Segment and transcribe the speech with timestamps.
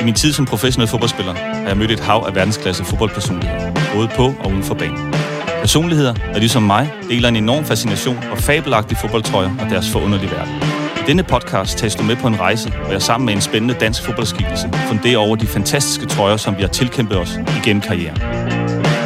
[0.00, 4.08] I min tid som professionel fodboldspiller har jeg mødt et hav af verdensklasse fodboldpersonligheder, både
[4.16, 5.12] på og uden for banen.
[5.60, 10.54] Personligheder, der ligesom mig deler en enorm fascination og fabelagtige fodboldtrøjer og deres forunderlige verden.
[11.02, 13.74] I denne podcast tages du med på en rejse, hvor jeg sammen med en spændende
[13.74, 18.18] dansk fodboldskikkelse funderer over de fantastiske trøjer, som vi har tilkæmpet os igennem karrieren.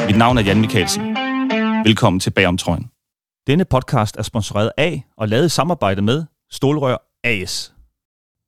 [0.07, 1.03] Mit navn er Jan Mikkelsen.
[1.85, 2.91] Velkommen til Bagom Trøjen.
[3.47, 7.75] Denne podcast er sponsoreret af og lavet i samarbejde med Stålrør AS.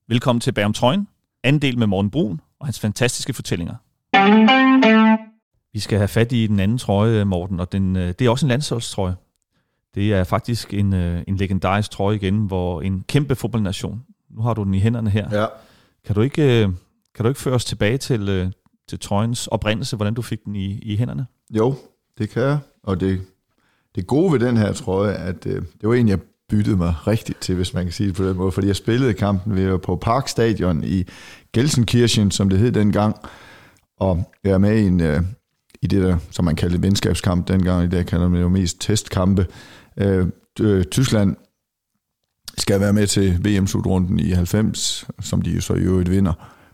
[0.09, 1.09] Velkommen til Bagom Trøjen,
[1.45, 3.75] anden del med Morten Brun og hans fantastiske fortællinger.
[5.73, 8.47] Vi skal have fat i den anden trøje, Morten, og den, øh, det er også
[8.47, 9.15] en landsholdstrøje.
[9.95, 14.55] Det er faktisk en, øh, en legendarisk trøje igen, hvor en kæmpe fodboldnation, nu har
[14.55, 15.41] du den i hænderne her.
[15.41, 15.47] Ja.
[16.05, 16.69] Kan du ikke, øh,
[17.15, 18.53] kan du ikke føre os tilbage til,
[18.89, 21.27] til trøjens oprindelse, hvordan du fik den i, i hænderne?
[21.51, 21.75] Jo,
[22.19, 22.59] det kan jeg.
[22.83, 23.21] Og det,
[23.95, 27.55] det gode ved den her trøje, at det var en, jeg byttede mig rigtigt til,
[27.55, 30.85] hvis man kan sige det på den måde, fordi jeg spillede kampen ved på Parkstadion
[30.85, 31.05] i
[31.53, 33.17] Gelsenkirchen, som det hed dengang,
[34.01, 35.23] og jeg er med i, en, øh,
[35.83, 39.47] i det der, som man kaldte venskabskamp dengang, i dag kalder man jo mest testkampe.
[39.97, 40.27] Øh,
[40.61, 41.37] øh, Tyskland
[42.59, 46.33] skal være med til VM-slutrunden i 90, som de jo så i øvrigt vinder,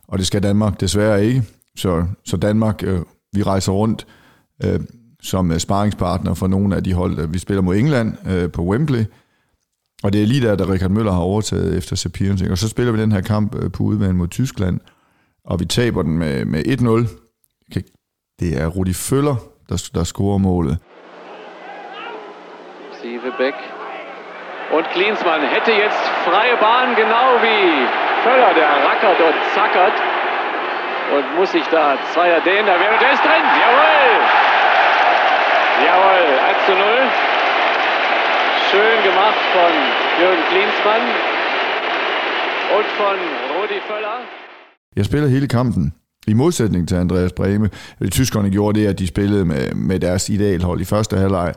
[0.09, 1.43] og det skal Danmark desværre ikke.
[1.77, 3.01] Så, så Danmark, øh,
[3.33, 4.07] vi rejser rundt
[4.65, 4.81] øh,
[5.23, 9.05] som øh, sparringspartner for nogle af de hold, vi spiller mod England øh, på Wembley,
[10.05, 12.43] og det er lige der, da Richard Møller har overtaget efter Sapirens.
[12.43, 14.81] Og så spiller vi den her kamp øh, på udebane mod Tyskland,
[15.45, 17.19] og vi taber den med, med 1-0.
[18.41, 19.37] Det er Rudi Føller,
[19.69, 20.79] der, der scorer målet.
[23.39, 23.57] Beck.
[24.73, 27.87] Und Klinsmann hätte jetzt freie Bahn, genau wie
[28.25, 29.97] Völler, der rackert und zackert.
[31.15, 33.45] Und muss sich da Zweier den, da wäre der ist drin.
[33.63, 34.13] Jawohl!
[35.87, 37.32] Jawohl, 1 zu 0.
[38.73, 39.73] Schön gemacht von
[40.21, 41.05] Jürgen Klinsmann
[42.77, 43.19] und von
[43.55, 44.19] Rudi Völler.
[44.97, 45.93] Jeg spiller hele kampen.
[46.27, 47.71] I modsætning til Andreas Breme.
[47.99, 51.55] De tyskerne gjorde det, at de spillede med, med deres idealhold i første halvleg,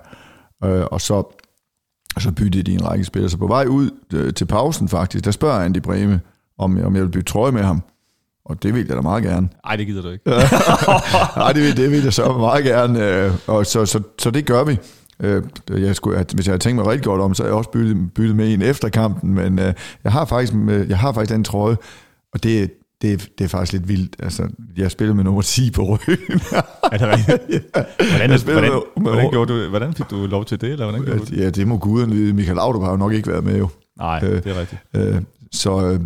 [0.63, 1.44] øh, og så,
[2.19, 3.29] så byttede de en række spillere.
[3.29, 6.22] Så på vej ud øh, til pausen faktisk, der spørger Andy Breme,
[6.57, 7.84] om, om jeg vil bytte trøje med ham.
[8.45, 9.50] Og det vil jeg da meget gerne.
[9.66, 10.29] Nej, det gider du ikke.
[11.41, 13.07] Nej, det vil, det vil jeg så meget gerne.
[13.07, 14.78] Øh, og så, så, så det gør vi.
[15.20, 17.70] Øh, jeg skulle, hvis jeg havde tænkt mig rigtig godt om, så havde jeg også
[17.70, 20.53] byttet, byttet med en efter kampen, men øh, jeg, har faktisk,
[20.90, 21.78] jeg har faktisk den trøje,
[22.34, 22.72] og det,
[23.02, 24.16] det, det er faktisk lidt vildt.
[24.20, 26.42] Altså, jeg spillede med nummer 10 på ryggen.
[26.92, 27.64] er det rigtigt?
[27.74, 30.70] Hvordan, hvordan, med, med, hvordan, gjorde du, hvordan fik du lov til det?
[30.70, 31.38] Eller hvordan gjorde du det?
[31.38, 32.34] Ja, det må guderne vide.
[32.34, 33.70] Michael Laudrup har jo nok ikke været med jo.
[33.97, 34.82] Nej, øh, det er rigtigt.
[34.94, 35.22] Øh,
[35.52, 36.00] så øh,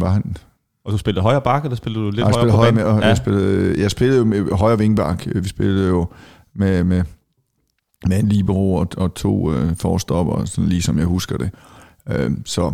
[0.00, 0.36] var han...
[0.84, 2.94] Og du spillede højre bakke, eller spillede du lidt Nej, højere på højre med, ja.
[2.94, 5.26] jeg, spillede, jeg spillede jo med højre vingbak.
[5.34, 6.06] Vi spillede jo
[6.54, 7.02] med, med
[8.06, 11.50] med en libero og, og to øh, forstopper, sådan lige som jeg husker det.
[12.10, 12.72] Øh, så,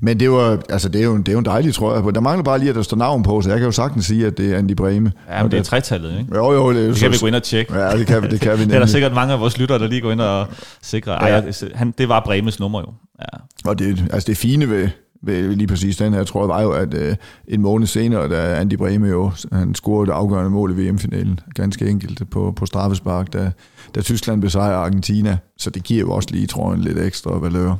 [0.00, 2.12] men det, var, altså, det, er jo, det er jo en dejlig trøje.
[2.12, 4.26] Der mangler bare lige, at der står navn på, så jeg kan jo sagtens sige,
[4.26, 5.12] at det er Andy Breme.
[5.28, 6.36] Ja, men det er tretallet, ikke?
[6.36, 6.72] Jo, jo.
[6.72, 7.78] Det, det kan så, vi gå ind og tjekke.
[7.78, 9.86] Ja, det kan, det kan vi det er der sikkert mange af vores lyttere, der
[9.86, 10.46] lige går ind og
[10.82, 11.12] sikrer.
[11.12, 11.66] Ej, ja.
[11.74, 12.92] han, det var Bremes nummer jo.
[13.20, 13.38] Ja.
[13.70, 14.88] Og det, altså det fine ved,
[15.22, 17.16] ved lige præcis den her, tror jeg, var jo, at øh,
[17.48, 21.86] en måned senere, da Andy Breme jo, han scorede det afgørende mål i VM-finalen, ganske
[21.88, 23.52] enkelt på, på straffespark, da,
[23.94, 25.38] da Tyskland besejrer Argentina.
[25.58, 27.74] Så det giver jo også lige, tror jeg, en lidt ekstra valør.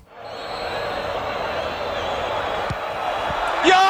[3.70, 3.86] Ja!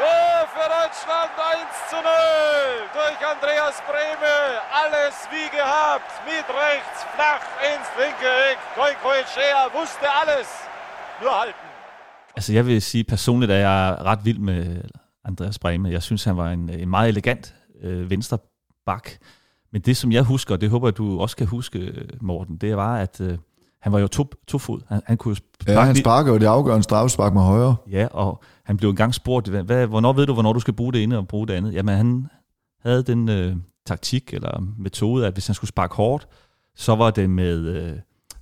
[0.00, 2.04] Tor für Deutschland 1 zu 0
[2.96, 4.34] durch Andreas Breme.
[4.82, 6.10] Alles wie gehabt.
[6.30, 8.58] Mit rechts, flach ins linke Eck.
[8.76, 10.48] Goikoechea wusste alles.
[11.20, 11.68] Nur halten.
[12.36, 14.82] Altså jeg vil sige personligt, at jeg er ret vild med
[15.24, 15.90] Andreas Breme.
[15.90, 18.38] Jeg synes, han var en, en meget elegant øh, venstre
[18.86, 19.10] bak.
[19.72, 22.76] Men det, som jeg husker, og det håber jeg, du også kan huske, Morten, det
[22.76, 23.38] var, at øh,
[23.82, 24.80] han var jo to, to fod.
[24.88, 27.76] Han, han kunne ja, han sparker jo det afgørende straffespark med højre.
[27.90, 31.02] Ja, og han blev engang spurgt, hvad, hvornår ved du, hvornår du skal bruge det
[31.02, 31.74] ene og bruge det andet?
[31.74, 32.28] Jamen, han
[32.82, 33.56] havde den øh,
[33.86, 36.28] taktik eller metode, at hvis han skulle sparke hårdt,
[36.76, 37.58] så var det med...
[37.58, 37.92] Øh,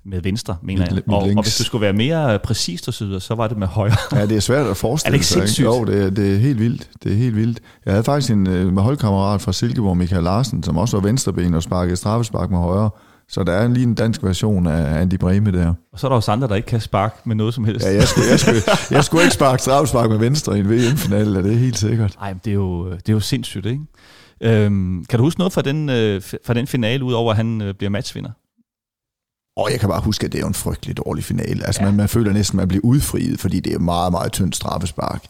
[0.04, 1.02] med venstre, mener jeg.
[1.08, 3.66] Og, og hvis det skulle være mere præcist og så videre, så var det med
[3.66, 3.96] højre.
[4.18, 5.64] Ja, det er svært at forestille er det sig.
[5.64, 6.90] Jo, det er, det er helt vildt.
[7.02, 7.60] Det er helt vildt.
[7.86, 11.54] Jeg havde faktisk en øh, med holdkammerat fra Silkeborg, Michael Larsen, som også var venstreben
[11.54, 12.90] og sparkede straffespark med højre.
[13.28, 15.74] Så der er lige en dansk version af Andy Breme der.
[15.92, 17.86] Og så er der også andre, der ikke kan sparke med noget som helst.
[17.86, 18.60] Ja, jeg skulle, jeg skulle,
[18.96, 22.16] jeg skulle ikke sparke straffespark med venstre i en VM-finale, det er helt sikkert.
[22.20, 23.82] Nej, det er jo, det er jo sindssygt, ikke?
[24.42, 27.74] Øhm, kan du huske noget fra den, øh, fra den finale, udover at han øh,
[27.74, 28.30] bliver matchvinder?
[29.56, 31.66] Og jeg kan bare huske, at det er jo en frygtelig dårlig finale.
[31.66, 31.86] Altså ja.
[31.86, 35.24] man, man føler næsten, at man bliver udfriet, fordi det er meget, meget tyndt straffespark.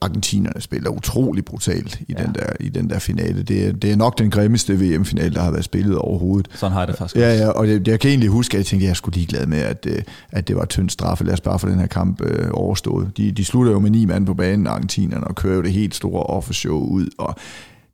[0.00, 2.22] argentinerne spiller utrolig brutalt i, ja.
[2.22, 3.42] den, der, i den der finale.
[3.42, 6.48] Det er, det er nok den grimmeste VM-finale, der har været spillet overhovedet.
[6.54, 8.66] Sådan har jeg det faktisk Ja, ja og det, jeg kan egentlig huske, at jeg
[8.66, 11.24] tænkte, at jeg skulle glad med, at, øh, at det var tynd straffe.
[11.24, 13.16] Lad os bare få den her kamp øh, overstået.
[13.16, 15.94] De, de slutter jo med ni mand på banen, argentinerne, og kører jo det helt
[15.94, 17.36] store offershow ud, og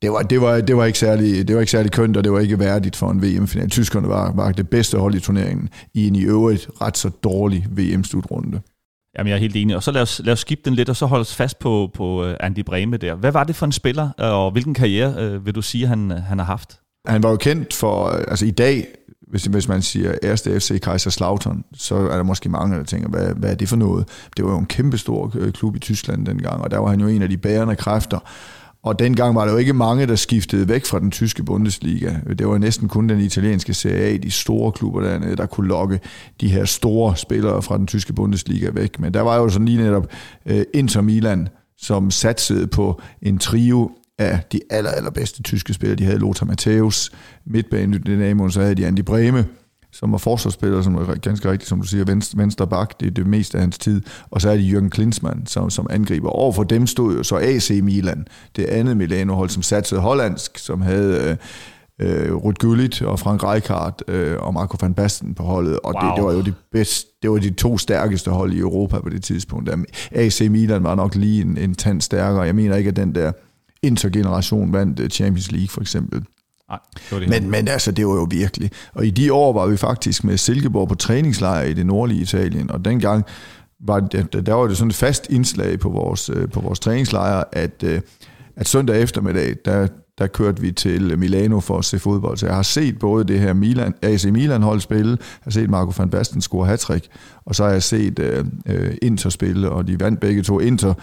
[0.02, 2.32] det var, det, var, det, var ikke særlig, det var ikke særlig kønt, og det
[2.32, 3.70] var ikke værdigt for en VM-final.
[3.70, 7.66] Tyskerne var, var det bedste hold i turneringen i en i øvrigt ret så dårlig
[7.70, 8.60] VM-slutrunde.
[9.18, 9.76] Jamen, jeg er helt enig.
[9.76, 11.90] Og så lad os, lad os skifte den lidt, og så holde os fast på,
[11.94, 13.14] på øh, Andy Breme der.
[13.14, 16.38] Hvad var det for en spiller, og hvilken karriere øh, vil du sige, han, han
[16.38, 16.80] har haft?
[17.06, 18.86] Han var jo kendt for, altså i dag,
[19.28, 23.34] hvis, hvis man siger Erste FC Kaiserslautern, så er der måske mange, der tænker, hvad,
[23.34, 24.08] hvad er det for noget?
[24.36, 27.06] Det var jo en kæmpestor øh, klub i Tyskland dengang, og der var han jo
[27.06, 28.18] en af de bærende kræfter.
[28.84, 32.14] Og dengang var der jo ikke mange, der skiftede væk fra den tyske Bundesliga.
[32.38, 36.00] Det var næsten kun den italienske Serie A, de store klubber dernede, der kunne lokke
[36.40, 39.00] de her store spillere fra den tyske Bundesliga væk.
[39.00, 40.06] Men der var jo sådan lige netop
[40.46, 41.48] øh, Inter Milan,
[41.78, 45.98] som satsede på en trio af de aller, allerbedste tyske spillere.
[45.98, 47.10] De havde Lothar Matthäus,
[47.46, 49.46] midtbane Dynamo, så havde de Andy Breme,
[49.92, 53.10] som var forsvarsspiller, som var ganske rigtigt, som du siger, venstre, venstre bak, det er
[53.10, 54.02] det meste af hans tid.
[54.30, 56.28] Og så er det Jürgen Klinsmann, som, som angriber.
[56.28, 60.80] Over for dem stod jo så AC Milan, det andet Milano-hold, som satsede hollandsk, som
[60.80, 61.38] havde
[62.00, 65.94] øh, øh Rud Gullit og Frank Rijkaard øh, og Marco van Basten på holdet, og
[65.94, 66.10] wow.
[66.10, 69.08] det, det var jo de bedste, det var de to stærkeste hold i Europa på
[69.08, 69.70] det tidspunkt.
[70.12, 72.42] AC Milan var nok lige en, en tand stærkere.
[72.42, 73.32] Jeg mener ikke, at den der
[73.82, 76.24] intergeneration vandt øh, Champions League for eksempel.
[76.72, 76.80] Nej,
[77.10, 78.70] det det men, men altså, det var jo virkelig.
[78.94, 82.70] Og i de år var vi faktisk med Silkeborg på træningslejr i det nordlige Italien,
[82.70, 83.24] og dengang
[83.80, 87.44] var det, der var det sådan et fast indslag på vores, øh, på vores træningslejr,
[87.52, 88.00] at, øh,
[88.56, 89.88] at søndag eftermiddag, der,
[90.18, 92.36] der kørte vi til Milano for at se fodbold.
[92.36, 95.70] Så jeg har set både det her Milan, AC Milan hold spille, jeg har set
[95.70, 97.10] Marco van Basten score hat
[97.44, 100.60] og så har jeg set uh, Inter spille, og de vandt begge to.
[100.60, 100.94] Inter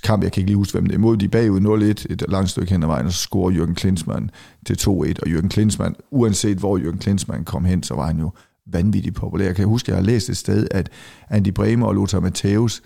[0.00, 2.50] kamp, jeg kan ikke lige huske, hvem det er, mod de bagud 0-1 et langt
[2.50, 4.30] stykke hen ad vejen, og så scorer Jürgen Klinsmann
[4.66, 8.30] til 2-1, og Jürgen Klinsmann, uanset hvor Jürgen Klinsmann kom hen, så var han jo
[8.72, 9.44] vanvittigt populær.
[9.44, 10.90] Jeg kan huske, jeg har læst et sted, at
[11.30, 12.80] Andy Bremer og Lothar Matthäus,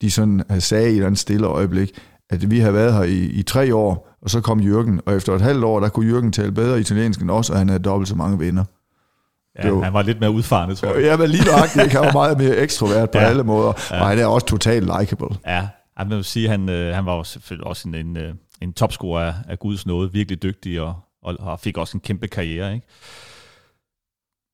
[0.00, 1.90] de sådan sagde i et eller andet stille øjeblik,
[2.30, 5.34] at vi har været her i, i tre år, og så kom Jürgen, og efter
[5.34, 8.08] et halvt år, der kunne Jürgen tale bedre italiensk end os, og han havde dobbelt
[8.08, 8.64] så mange venner.
[9.58, 9.82] Ja, jo.
[9.82, 11.02] han var lidt mere udfarende, tror jeg.
[11.04, 11.92] Ja, men lige nøjagtigt.
[11.92, 13.24] Han var meget mere ekstrovert på ja.
[13.24, 14.00] alle måder, ja.
[14.00, 15.36] og han er også totalt likable.
[15.46, 15.68] Ja,
[16.08, 19.26] jeg vil sige, han, øh, han var jo selvfølgelig også en, en, øh, en topscorer
[19.26, 22.74] af, af Guds nåde, virkelig dygtig, og, og, og fik også en kæmpe karriere.
[22.74, 22.86] Ikke?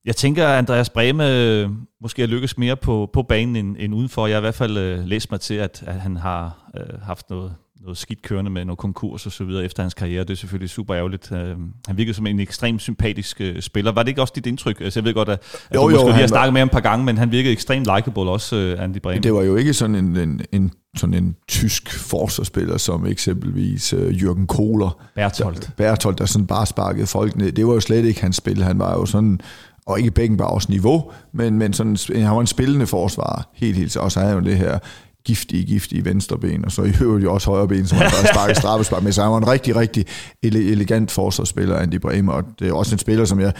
[0.06, 1.70] Jeg tænker, at Andreas Breme øh,
[2.00, 4.26] måske har lykkes mere på, på banen end, end udenfor.
[4.26, 7.31] Jeg har i hvert fald øh, læst mig til, at, at han har øh, haft
[7.31, 10.25] noget, noget skidt kørende med noget konkurs og så videre efter hans karriere.
[10.25, 11.32] Det er selvfølgelig super ærgerligt.
[11.32, 11.56] Øh,
[11.87, 13.92] han virkede som en ekstremt sympatisk øh, spiller.
[13.92, 14.81] Var det ikke også dit indtryk?
[14.81, 15.38] Altså, jeg ved godt, at,
[15.70, 17.32] at jo, du måske jo, lige har snakket med ham et par gange, men han
[17.32, 19.22] virkede ekstremt likable også, øh, Andy Bremen.
[19.22, 24.46] Det var jo ikke sådan en, en, en sådan en tysk forsvarsspiller, som eksempelvis Jürgen
[24.46, 24.98] Kohler.
[25.14, 25.56] Berthold.
[25.76, 27.52] Berthold, der sådan bare sparkede folk ned.
[27.52, 28.62] Det var jo slet ikke hans spil.
[28.62, 29.40] Han var jo sådan
[29.87, 34.12] og ikke Beckenbauers niveau, men, men sådan, han var en spillende forsvar, helt helt, og
[34.12, 34.78] så havde han jo det her
[35.25, 38.54] giftige, giftige venstreben, og så i øvrigt jo også højre ben, som han bare sparker
[38.54, 39.12] straffespark med.
[39.12, 40.04] Så han var en rigtig, rigtig
[40.42, 43.52] elegant forsvarsspiller, Andy Bremer, og det er også en spiller, som jeg...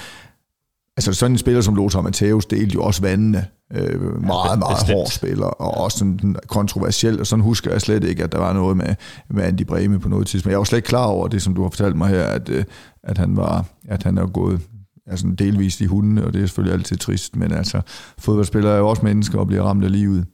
[0.96, 3.46] Altså sådan en spiller som Lothar Matthäus delte jo også vandene.
[3.75, 8.04] Øh, meget, ja, meget hård spiller, og også sådan kontroversiel, og sådan husker jeg slet
[8.04, 8.94] ikke, at der var noget med,
[9.31, 10.50] med Andy Breme på noget tidspunkt.
[10.50, 12.64] Jeg var slet ikke klar over det, som du har fortalt mig her, at, øh,
[13.02, 14.60] at han var at han er gået
[15.06, 17.81] altså delvist i hundene, og det er selvfølgelig altid trist, men altså
[18.19, 20.26] fodboldspillere er jo også mennesker og bliver ramt af livet.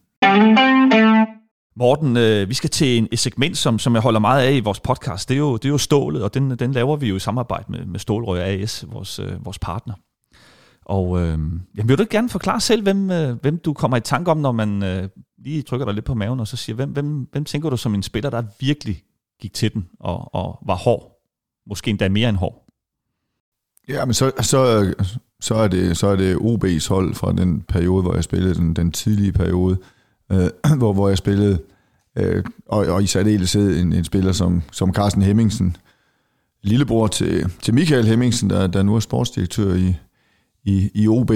[1.77, 4.61] Morten, øh, vi skal til en, et segment, som, som jeg holder meget af i
[4.61, 5.29] vores podcast.
[5.29, 7.65] Det er jo, det er jo stålet, og den, den laver vi jo i samarbejde
[7.69, 9.95] med, med Stålrøg AS, vores, øh, vores partner.
[10.85, 11.39] Og øh,
[11.77, 14.53] jamen, vil du gerne forklare selv, hvem, øh, hvem du kommer i tanke om, når
[14.53, 15.09] man øh,
[15.39, 17.95] lige trykker dig lidt på maven, og så siger, hvem, hvem, hvem tænker du som
[17.95, 19.03] en spiller, der virkelig
[19.41, 21.23] gik til den og, og var hård?
[21.67, 22.67] Måske endda mere end hård.
[23.89, 24.95] Ja, men så, så,
[25.41, 28.75] så, er det, så er det OB's hold fra den periode, hvor jeg spillede, den,
[28.75, 29.77] den tidlige periode,
[30.33, 31.59] øh, hvor, hvor jeg spillede,
[32.19, 35.77] øh, og, og i særdeleshed en, en spiller som, som Carsten Hemmingsen,
[36.63, 39.95] lillebror til, til Michael Hemmingsen, der, der nu er sportsdirektør i,
[40.65, 41.31] i, i OB.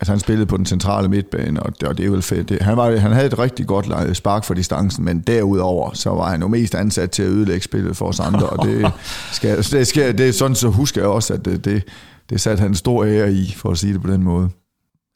[0.00, 2.48] Altså han spillede på den centrale midtbane, og det, og det er vel fedt.
[2.48, 6.30] Det, han, var, han havde et rigtig godt spark for distancen, men derudover, så var
[6.30, 8.92] han jo mest ansat til at ødelægge spillet for os andre, og det,
[9.32, 11.84] skal, det, skal, det er sådan, så husker jeg også, at det, det,
[12.30, 14.50] det satte han stor ære i, for at sige det på den måde.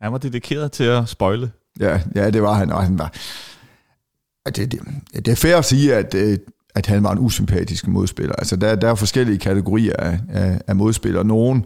[0.00, 1.50] Han var dedikeret til at spøjle.
[1.80, 3.12] Ja, ja det var han, og han var...
[4.46, 4.80] Det, det,
[5.14, 6.38] det er fair at sige, at, øh,
[6.74, 8.34] at han var en usympatisk modspiller.
[8.34, 11.24] Altså, der, der er forskellige kategorier af, af, af modspillere.
[11.24, 11.64] Nogen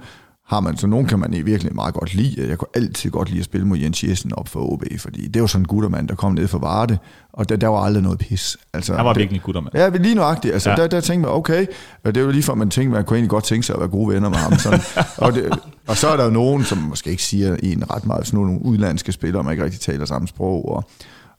[0.51, 2.49] har man, så nogen kan man i virkelig meget godt lide.
[2.49, 5.43] Jeg kunne altid godt lide at spille mod Jens Jessen op for OB, fordi det
[5.43, 6.99] var sådan en guttermand, der kom ned fra Varde,
[7.33, 8.57] og der, der var aldrig noget pis.
[8.75, 9.75] Altså, Han var det, virkelig en guttermand.
[9.75, 10.55] Ja, lige nuagtigt.
[10.55, 10.77] Altså, Ja.
[10.77, 11.67] der, der tænkte man, okay,
[12.05, 13.89] og det var lige for, man tænkte, man kunne egentlig godt tænke sig at være
[13.89, 14.59] gode venner med ham.
[14.59, 14.81] Sådan.
[15.25, 18.27] og, det, og så er der jo nogen, som måske ikke siger en ret meget,
[18.27, 20.85] sådan nogle udlandske spillere, man ikke rigtig taler samme sprog, og,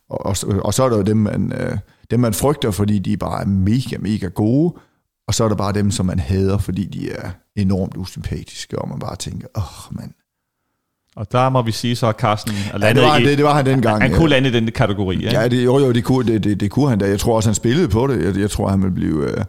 [0.10, 1.78] og, og, og så er der jo dem, man, øh,
[2.12, 4.74] dem, man frygter, fordi de bare er mega, mega gode,
[5.32, 8.90] og så er der bare dem, som man hader, fordi de er enormt usympatiske, og
[8.90, 10.12] man bare tænker, åh, oh, mand.
[11.16, 13.46] Og der må vi sige så, at Carsten er Ja, det, var, i, det, det
[13.46, 14.02] var han dengang.
[14.02, 14.18] han ja.
[14.18, 15.16] kunne lande i den kategori.
[15.16, 15.40] Ikke?
[15.40, 17.08] Ja, det, jo, jo, det kunne, det, det, det kunne han da.
[17.08, 18.26] Jeg tror også, han spillede på det.
[18.26, 19.30] Jeg, jeg tror, han vil blive...
[19.32, 19.44] øh,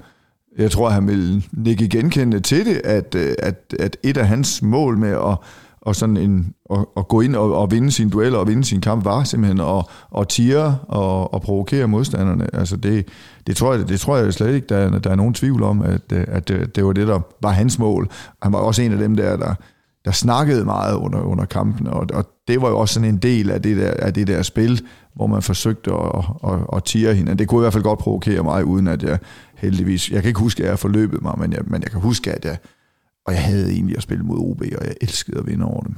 [0.59, 4.63] Jeg tror, han vil nikke genkendende til det, at, øh, at, at et af hans
[4.63, 5.37] mål med at,
[5.83, 8.81] og sådan en, at, at gå ind og, og vinde sin dueller og vinde sin
[8.81, 9.85] kamp var simpelthen at,
[10.19, 12.55] at tire og, og provokere modstanderne.
[12.55, 13.09] Altså det,
[13.47, 16.13] det, tror jeg, det tror jeg slet ikke, der, der er nogen tvivl om, at,
[16.13, 18.09] at det, det var det, der var hans mål.
[18.43, 19.55] Han var også en af dem der, der,
[20.05, 23.51] der snakkede meget under, under kampen, og, og det var jo også sådan en del
[23.51, 24.83] af det der, af det der spil,
[25.15, 27.39] hvor man forsøgte at, at, at tire hinanden.
[27.39, 29.19] Det kunne i hvert fald godt provokere mig, uden at jeg
[29.57, 30.11] heldigvis...
[30.11, 32.45] Jeg kan ikke huske, at jeg forløbet mig, men jeg, men jeg kan huske, at
[32.45, 32.57] jeg...
[33.27, 35.95] Og jeg havde egentlig at spille mod OB, og jeg elskede at vinde over dem.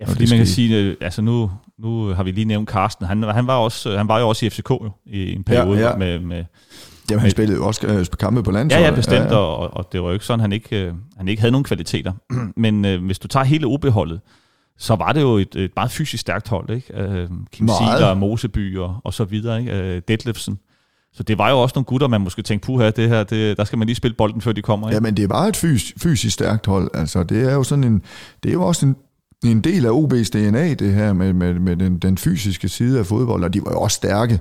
[0.00, 3.06] Ja, fordi det man kan sige, øh, altså nu, nu har vi lige nævnt Carsten.
[3.06, 5.88] Han, han, var, også, han var jo også i FCK jo, i en periode Ja,
[5.90, 5.96] ja.
[5.96, 6.44] med, med
[7.10, 8.86] Jamen, han spillede jo også øh, kampe på Ja, landsholdet.
[8.86, 9.36] ja, bestemt, ja, ja.
[9.36, 12.12] Og, og det var jo ikke sådan, han ikke, øh, han ikke havde nogen kvaliteter.
[12.56, 14.20] Men øh, hvis du tager hele OB-holdet,
[14.78, 16.94] så var det jo et, et meget fysisk stærkt hold, ikke?
[17.02, 17.68] Øh, Kim.
[17.68, 19.72] Sieler, Moseby og, og så videre, ikke?
[19.72, 20.58] Øh, Detlefsen.
[21.12, 23.64] Så det var jo også nogle gutter, man måske tænkte, puha, det her, det, der
[23.64, 24.94] skal man lige spille bolden, før de kommer, ikke?
[24.94, 26.90] Ja, men det var et fys, fysisk stærkt hold.
[26.94, 28.02] Altså, det er jo sådan en,
[28.42, 28.96] det er jo også en,
[29.44, 33.06] en del af OB's DNA, det her med, med, med den, den fysiske side af
[33.06, 34.40] fodbold, og de var jo også stærke.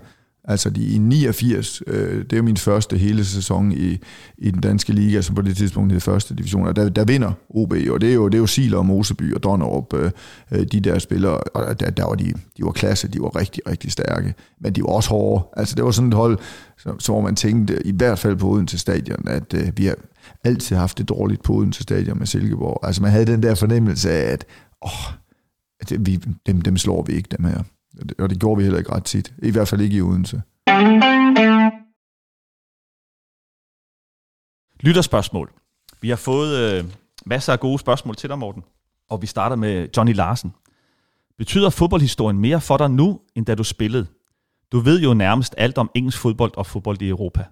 [0.50, 3.98] Altså de i 89, øh, det er jo min første hele sæson i,
[4.38, 7.32] i den danske liga, som på det tidspunkt hed første division, og der, der vinder
[7.50, 10.12] OB, og det er jo, det er jo Siler og Moseby og Donnerup, øh,
[10.52, 13.64] øh, de der spillere, og der, der var de, de var klasse, de var rigtig,
[13.68, 15.44] rigtig stærke, men de var også hårde.
[15.58, 16.38] Altså det var sådan et hold,
[16.78, 19.96] så, som man tænkte, i hvert fald på Odense Stadion, at øh, vi har
[20.44, 22.80] altid haft det dårligt på Odense Stadion med Silkeborg.
[22.84, 24.46] Altså man havde den der fornemmelse af, at
[24.82, 25.14] åh,
[25.82, 27.64] at vi, dem, dem slår vi ikke, dem her.
[28.20, 29.34] Og det- gjorde vi heller ikke ret tit.
[29.44, 30.42] I hvert fald ikke i Odense.
[34.80, 35.52] Lytterspørgsmål.
[36.02, 36.86] Vi har fået øh,
[37.26, 38.64] masser af gode spørgsmål til dig, Morten.
[39.10, 40.54] Og vi starter med Johnny Larsen.
[41.38, 44.06] Betyder fodboldhistorien mere for dig nu, end da du spillede?
[44.72, 47.46] Du ved jo nærmest alt om engelsk fodbold og fodbold i Europa.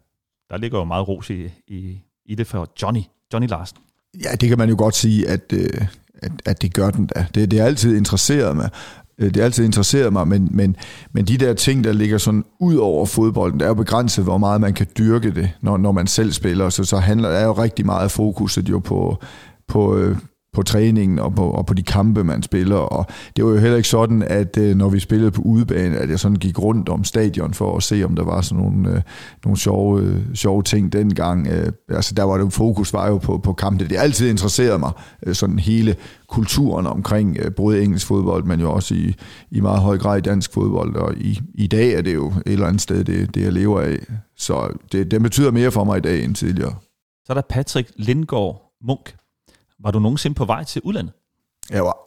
[0.50, 3.02] Der ligger jo meget ros i, i, i det for Johnny.
[3.34, 3.78] Johnny Larsen.
[4.24, 7.28] Ja, det kan man jo godt sige, at, øh, at, at det gør den da.
[7.36, 8.70] Det, det har altid interesseret mig.
[9.22, 10.76] Øh, det har altid interesseret mig, men, men,
[11.14, 14.38] men de der ting, der ligger sådan ud over fodbolden, det er jo begrænset, hvor
[14.38, 16.70] meget man kan dyrke det, når, når man selv spiller.
[16.70, 19.18] Så, så handler er jo rigtig meget fokuset jo på,
[19.68, 20.18] på, øh,
[20.54, 22.76] på træningen og på, og på de kampe, man spiller.
[22.76, 26.10] Og det var jo heller ikke sådan, at øh, når vi spillede på udebane, at
[26.10, 29.02] jeg sådan gik rundt om stadion for at se, om der var sådan nogle, øh,
[29.46, 31.48] nogle sjove, øh, sjove ting dengang.
[31.48, 33.90] Øh, altså der var det fokus var jo på, på kampene.
[33.90, 34.92] Det altid interesseret mig,
[35.26, 35.96] øh, sådan hele
[36.30, 39.16] kulturen omkring øh, både engelsk fodbold, men jo også i,
[39.52, 40.96] i meget høj grad i dansk fodbold.
[40.96, 43.82] Og i, i dag er det jo et eller andet sted, det, det jeg lever
[43.82, 43.98] af.
[44.38, 46.76] Så det, det betyder mere for mig i dag end tidligere.
[47.26, 49.16] Så er der Patrick Lindgaard Munk.
[49.84, 51.14] Var du nogensinde på vej til udlandet?
[51.70, 51.98] Jeg var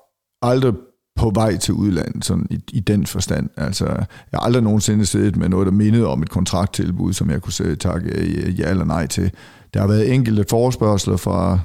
[0.43, 0.75] aldrig
[1.17, 3.49] på vej til udlandet, sådan i, i den forstand.
[3.57, 7.43] Altså, jeg har aldrig nogensinde siddet med noget, der mindede om et kontrakttilbud, som jeg
[7.43, 9.31] kunne sige tak øh, ja eller nej til.
[9.75, 11.59] Der har været enkelte forespørgseler fra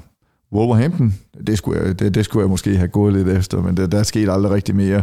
[0.52, 1.14] Wolverhampton.
[1.46, 4.02] Det skulle jeg, det, det skulle jeg måske have gået lidt efter, men der, der
[4.02, 5.02] skete aldrig rigtig mere.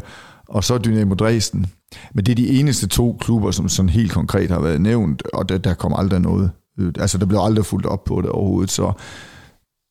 [0.50, 1.66] Og så Dynamo Dresden.
[2.14, 5.50] Men det er de eneste to klubber, som sådan helt konkret har været nævnt, og
[5.50, 6.52] der, der kom aldrig noget.
[7.00, 8.94] Altså, der blev aldrig fuldt op på det overhovedet, så,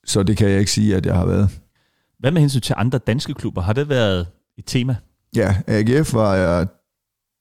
[0.06, 1.50] så det kan jeg ikke sige, at jeg har været.
[2.18, 3.62] Hvad med hensyn til andre danske klubber?
[3.62, 4.26] Har det været
[4.58, 4.96] et tema?
[5.36, 6.66] Ja, AGF var jeg...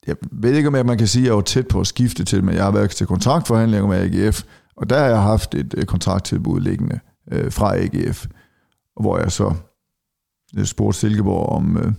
[0.08, 2.44] Jeg ved ikke, om man kan sige, at jeg var tæt på at skifte til,
[2.44, 4.44] men jeg har været til kontraktforhandlinger med AGF,
[4.78, 7.00] og der har jeg haft et øh, kontrakttilbud liggende
[7.32, 8.26] øh, fra AGF,
[9.02, 9.54] hvor jeg så
[10.58, 11.92] øh, spurgte Silkeborg om, øh,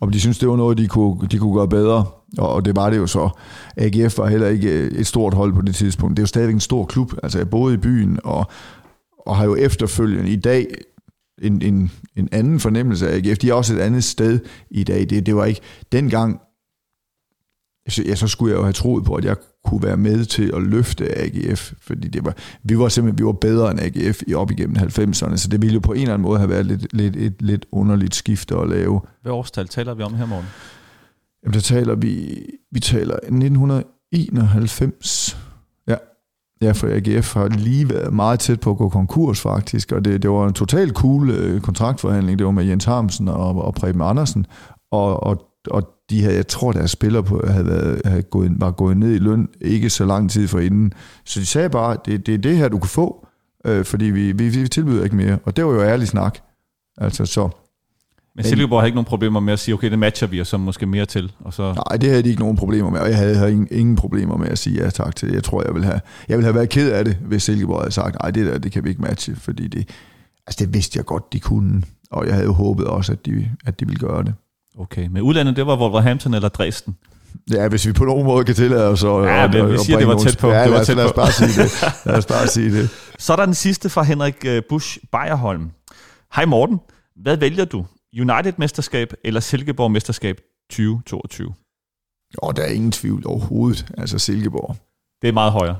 [0.00, 2.04] om de synes det var noget, de kunne, de kunne gøre bedre,
[2.38, 3.30] og, og det var det jo så.
[3.76, 6.16] AGF var heller ikke øh, et stort hold på det tidspunkt.
[6.16, 7.12] Det er jo stadigvæk en stor klub.
[7.22, 8.46] Altså, jeg boede i byen, og,
[9.26, 10.66] og har jo efterfølgende i dag
[11.42, 13.38] en, en, en anden fornemmelse af AGF.
[13.38, 14.40] De er også et andet sted
[14.70, 15.10] i dag.
[15.10, 15.60] Det, det var ikke
[15.92, 16.40] dengang,
[17.88, 20.52] så, ja, så skulle jeg jo have troet på, at jeg kunne være med til
[20.56, 24.34] at løfte AGF, fordi det var, vi var simpelthen vi var bedre end AGF i
[24.34, 26.92] op igennem 90'erne, så det ville jo på en eller anden måde have været lidt,
[26.92, 29.00] lidt, et lidt underligt skifte at lave.
[29.22, 30.46] Hvad årstal taler vi om her, morgen?
[31.42, 35.36] Jamen, der taler vi, vi taler 1991.
[36.64, 36.72] Ja.
[36.72, 40.30] For AGF har lige været meget tæt på at gå konkurs faktisk, og det, det
[40.30, 42.38] var en total cool øh, kontraktforhandling.
[42.38, 44.46] Det var med Jens Harmsen og, og Preben Andersen,
[44.90, 48.70] og, og, og de havde, jeg tror, deres spillere på, havde, været, havde gået, var
[48.70, 50.92] gået ned i løn ikke så lang tid forinden.
[51.24, 53.26] Så de sagde bare, det, det er det her, du kan få,
[53.66, 55.38] øh, fordi vi, vi, vi tilbyder ikke mere.
[55.44, 56.38] Og det var jo ærlig snak.
[56.98, 57.48] Altså, så,
[58.36, 60.58] men Silkeborg har ikke nogen problemer med at sige, okay, det matcher vi, og så
[60.58, 61.32] måske mere til.
[61.40, 61.72] Og så...
[61.72, 64.36] Nej, det havde de ikke nogen problemer med, og jeg havde, havde ingen, ingen problemer
[64.36, 65.34] med at sige ja tak til det.
[65.34, 67.92] Jeg tror, jeg ville have, jeg ville have været ked af det, hvis Silkeborg havde
[67.92, 69.88] sagt, nej, det der, det kan vi ikke matche, fordi det,
[70.46, 71.82] altså det vidste jeg godt, de kunne.
[72.10, 74.34] Og jeg havde jo håbet også, at de, at de ville gøre det.
[74.78, 76.96] Okay, men udlandet, det var Wolverhampton eller Dresden?
[77.52, 79.10] Ja, hvis vi på nogen måde kan tillade os at...
[79.10, 80.50] Ja, men vi siger, det var tæt på.
[80.50, 81.00] Ja, det var tæt på.
[81.00, 81.84] lad os bare sige det.
[82.06, 82.90] Lad os bare sige det.
[83.18, 85.70] Så er der den sidste fra Henrik øh, Busch Beierholm.
[86.34, 86.78] Hej Morten,
[87.22, 87.84] hvad vælger du?
[88.20, 90.40] United-mesterskab eller Silkeborg-mesterskab
[90.70, 91.54] 2022?
[92.34, 93.92] Jo, der er ingen tvivl overhovedet.
[93.98, 94.76] Altså Silkeborg.
[95.22, 95.76] Det er meget højere.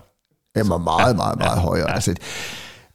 [0.54, 1.90] Det er meget, meget, meget, meget højere.
[1.90, 2.14] Ja.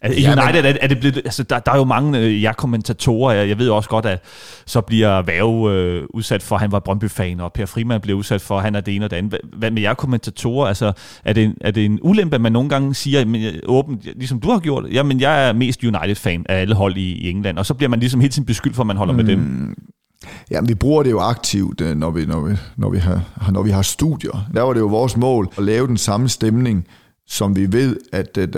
[0.01, 2.57] Altså, Altså, United, er, er det blevet, altså, der, der er jo mange øh, jeg
[2.57, 4.23] kommentatorer, jeg, jeg ved også godt, at
[4.65, 8.41] så bliver Væve øh, udsat for, at han var Brøndby-fan, og Per Frimand bliver udsat
[8.41, 9.39] for, at han er det ene og det andet.
[9.57, 10.67] Hvad med jer kommentatorer?
[10.67, 10.91] Altså,
[11.25, 14.39] er det, er det en ulempe, at man nogle gange siger men, øh, åbent, ligesom
[14.39, 17.65] du har gjort, jamen jeg er mest United-fan af alle hold i, i England, og
[17.65, 19.17] så bliver man ligesom helt tiden beskyldt for, at man holder mm.
[19.17, 19.39] med dem.
[19.39, 19.75] Mm.
[20.51, 23.63] Ja, vi bruger det jo aktivt, øh, når vi, når, vi, når, vi har, når
[23.63, 24.49] vi har studier.
[24.53, 26.87] Der var det jo vores mål at lave den samme stemning,
[27.27, 28.55] som vi ved, at, at,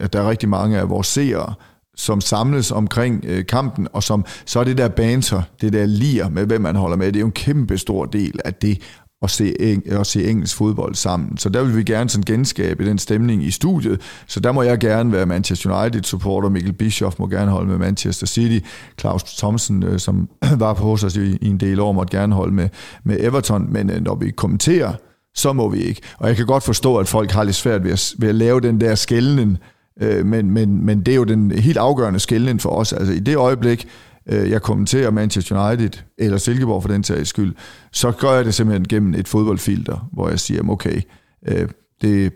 [0.00, 1.54] at der er rigtig mange af vores seere,
[1.96, 6.28] som samles omkring øh, kampen, og som så er det der banter, det der lir
[6.28, 8.82] med, hvem man holder med, det er jo en kæmpe stor del af det
[9.22, 9.54] at se,
[9.86, 11.38] at se engelsk fodbold sammen.
[11.38, 14.00] Så der vil vi gerne sådan genskabe den stemning i studiet.
[14.26, 16.48] Så der må jeg gerne være Manchester United-supporter.
[16.48, 18.66] Mikkel Bischoff må gerne holde med Manchester City.
[19.00, 22.34] Claus Thomsen, øh, som var på hos os i, i en del år, måtte gerne
[22.34, 22.68] holde med,
[23.04, 23.72] med Everton.
[23.72, 24.92] Men øh, når vi kommenterer,
[25.34, 26.00] så må vi ikke.
[26.18, 28.60] Og jeg kan godt forstå, at folk har lidt svært ved at, ved at lave
[28.60, 29.58] den der skældning
[30.00, 32.92] Øh, men, men, men det er jo den helt afgørende skældning for os.
[32.92, 33.88] Altså i det øjeblik,
[34.28, 37.54] øh, jeg kommenterer Manchester United, eller Silkeborg for den sags skyld,
[37.92, 41.00] så gør jeg det simpelthen gennem et fodboldfilter, hvor jeg siger, okay,
[41.48, 41.68] øh,
[42.00, 42.32] det,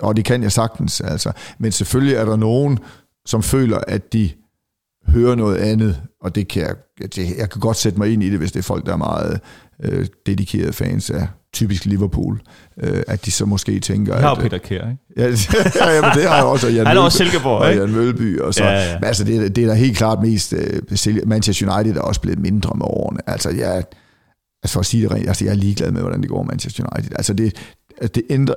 [0.00, 1.32] og det kan jeg sagtens, altså.
[1.58, 2.78] Men selvfølgelig er der nogen,
[3.26, 4.30] som føler, at de
[5.08, 8.30] hører noget andet, og det kan jeg, det, jeg kan godt sætte mig ind i
[8.30, 9.40] det, hvis det er folk, der er meget
[9.82, 12.40] øh, dedikerede fans af typisk Liverpool,
[12.82, 14.14] øh, at de så måske tænker...
[14.14, 15.02] Jeg har at, Peter Kjær, ikke?
[15.16, 16.66] Ja, ja, men det har jeg også.
[16.66, 18.38] Og Jan Han er også Silkeborg, og Jan Mølby.
[18.40, 18.94] Og så, ja, ja.
[18.98, 20.52] Men altså, det, det er da helt klart mest...
[20.52, 23.20] Uh, Manchester United er også blevet mindre med årene.
[23.26, 23.84] Altså, jeg,
[24.62, 26.84] altså for at sige det rent, altså, jeg er ligeglad med, hvordan det går Manchester
[26.92, 27.16] United.
[27.16, 27.56] Altså, det,
[28.14, 28.54] det ændrer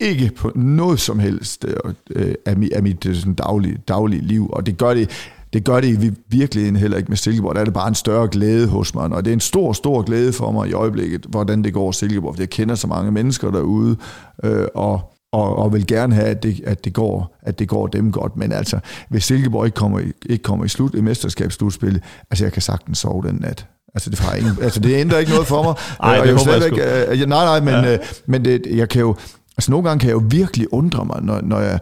[0.00, 4.66] ikke på noget som helst uh, af, mit, af mit sådan, daglige, daglige liv, og
[4.66, 5.10] det gør det
[5.52, 7.54] det gør det i virkeligheden heller ikke med Silkeborg.
[7.54, 10.02] Der er det bare en større glæde hos mig, og det er en stor, stor
[10.02, 13.50] glæde for mig i øjeblikket, hvordan det går Silkeborg, for jeg kender så mange mennesker
[13.50, 13.96] derude,
[14.44, 17.86] øh, og, og, og vil gerne have, at det, at, det går, at det går
[17.86, 18.36] dem godt.
[18.36, 22.62] Men altså, hvis Silkeborg ikke kommer, ikke kommer i, slut, i mesterskabsslutspillet, altså jeg kan
[22.62, 23.66] sagtens sove den nat.
[23.94, 25.74] Altså det, ingen, altså det ændrer ikke noget for mig.
[26.02, 27.94] Ej, det håber jeg ikke, uh, Nej, nej, men, ja.
[27.94, 29.16] uh, men det, jeg kan jo,
[29.56, 31.78] altså nogle gange kan jeg jo virkelig undre mig, når, når jeg,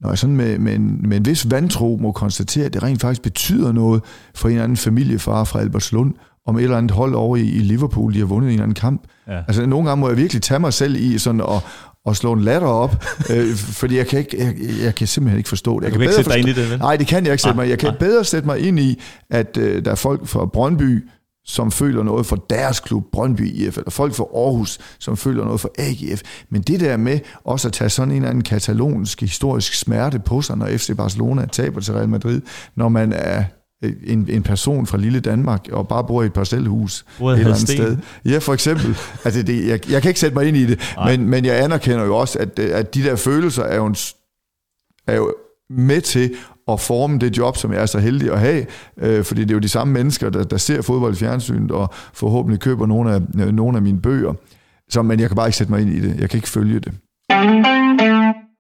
[0.00, 3.00] når jeg sådan med, med, en, med en vis vantro må konstatere, at det rent
[3.00, 4.02] faktisk betyder noget
[4.34, 6.14] for en eller anden familiefar fra Albertslund,
[6.46, 8.74] om et eller andet hold over i, i Liverpool, de har vundet en eller anden
[8.74, 9.02] kamp.
[9.28, 9.38] Ja.
[9.48, 11.64] Altså nogle gange må jeg virkelig tage mig selv i sådan at,
[12.06, 15.48] at slå en latter op, øh, fordi jeg kan, ikke, jeg, jeg kan simpelthen ikke
[15.48, 15.84] forstå det.
[15.84, 16.78] Jeg kan, kan ikke sætte dig ind i det, vel?
[16.78, 17.68] Nej, det kan jeg ikke sætte mig.
[17.68, 21.08] Jeg kan bedre sætte mig ind i, at øh, der er folk fra Brøndby,
[21.44, 25.60] som føler noget for deres klub, Brøndby IF, eller folk fra Aarhus, som føler noget
[25.60, 26.22] for AGF.
[26.50, 30.42] Men det der med også at tage sådan en eller anden katalonsk historisk smerte på
[30.42, 32.40] sig, når FC Barcelona taber til Real Madrid,
[32.76, 33.44] når man er
[33.82, 37.68] en, en person fra lille Danmark og bare bor i et parcelhus et eller andet
[37.68, 37.96] sted.
[38.24, 38.96] Ja, for eksempel.
[39.24, 42.04] altså det, jeg, jeg kan ikke sætte mig ind i det, men, men jeg anerkender
[42.04, 43.96] jo også, at, at de der følelser er jo, en,
[45.06, 45.34] er jo
[45.70, 46.34] med til
[46.72, 49.54] at forme det job, som jeg er så heldig at have, øh, fordi det er
[49.54, 53.20] jo de samme mennesker, der, der ser fodbold i fjernsynet, og forhåbentlig køber nogle af,
[53.38, 54.34] øh, nogle af mine bøger.
[54.88, 56.20] Så, men jeg kan bare ikke sætte mig ind i det.
[56.20, 56.92] Jeg kan ikke følge det.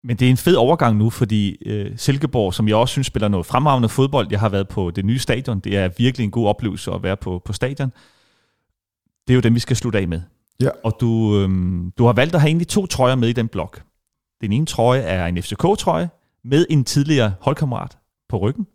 [0.04, 3.28] Men det er en fed overgang nu, fordi øh, Silkeborg, som jeg også synes spiller
[3.28, 6.46] noget fremragende fodbold, jeg har været på det nye stadion, det er virkelig en god
[6.46, 7.92] oplevelse at være på, på stadion.
[9.26, 10.20] Det er jo dem, vi skal slutte af med.
[10.60, 10.68] Ja.
[10.84, 11.48] Og du, øh,
[11.98, 13.82] du har valgt at have egentlig to trøjer med i den blok.
[14.40, 16.08] Den ene trøje er en FCK-trøje,
[16.44, 17.98] med en tidligere holdkammerat
[18.28, 18.66] på ryggen,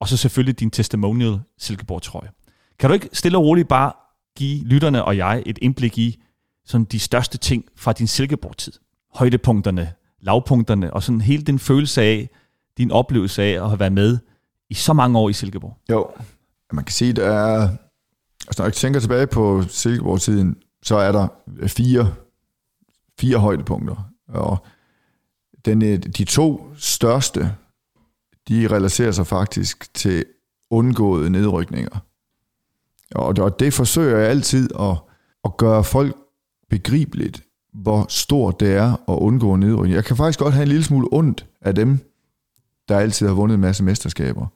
[0.00, 2.30] og så selvfølgelig din testimonial Silkeborg-trøje.
[2.78, 3.92] Kan du ikke stille og roligt bare
[4.36, 6.22] give lytterne og jeg et indblik i
[6.64, 8.72] sådan de største ting fra din Silkeborg-tid?
[9.14, 12.30] Højdepunkterne, lavpunkterne, og sådan hele den følelse af,
[12.78, 14.18] din oplevelse af at have været med
[14.70, 15.76] i så mange år i Silkeborg.
[15.90, 16.10] Jo,
[16.72, 17.68] man kan sige, der er,
[18.46, 21.28] altså når jeg tænker tilbage på Silkeborg-tiden, så er der
[21.66, 22.14] fire,
[23.20, 24.10] fire højdepunkter.
[24.28, 24.58] Og
[25.66, 27.52] den, øh, de to største,
[28.48, 30.24] de relaterer sig faktisk til
[30.70, 31.98] undgåede nedrykninger.
[33.14, 34.96] Og, og det forsøger jeg altid at,
[35.44, 36.16] at gøre folk
[36.70, 39.94] begribeligt, hvor stort det er at undgå nedrykning.
[39.94, 41.98] Jeg kan faktisk godt have en lille smule ondt af dem,
[42.88, 44.46] der altid har vundet en masse mesterskaber.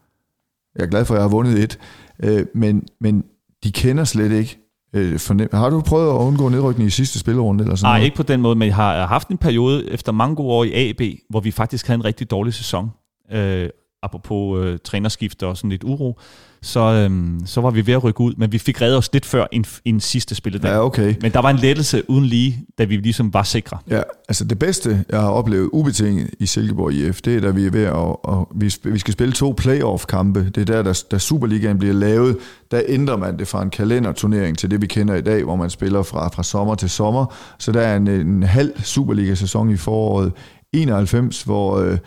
[0.77, 1.79] Jeg er glad for, at jeg har vundet et,
[2.23, 3.25] øh, men, men
[3.64, 5.48] de kender slet ikke øh, fornem.
[5.53, 7.64] Har du prøvet at undgå nedrykning i sidste spillerunde?
[7.64, 8.05] Eller sådan Nej, noget?
[8.05, 10.88] ikke på den måde, men jeg har haft en periode efter mange gode år i
[10.88, 11.00] AB,
[11.31, 12.90] hvor vi faktisk havde en rigtig dårlig sæson.
[13.33, 13.68] Øh,
[14.03, 16.18] apropos øh, trænerskifte og sådan lidt uro,
[16.62, 19.27] så, øhm, så var vi ved at rykke ud, men vi fik reddet os lidt
[19.27, 20.70] før en, en sidste spilledag.
[20.70, 21.14] Ja, okay.
[21.23, 23.79] Men der var en lettelse uden lige, da vi ligesom var sikre.
[23.90, 27.66] Ja, altså det bedste, jeg har oplevet ubetinget i Silkeborg IF, det er, da vi
[27.66, 30.51] er ved at, og vi, vi skal spille to playoff-kampe.
[30.55, 32.37] Det er der, der, da Superligaen bliver lavet,
[32.70, 35.70] der ændrer man det fra en kalenderturnering til det, vi kender i dag, hvor man
[35.70, 37.35] spiller fra, fra sommer til sommer.
[37.59, 40.33] Så der er en, en halv Superliga-sæson i foråret
[40.73, 41.99] 91, hvor øh,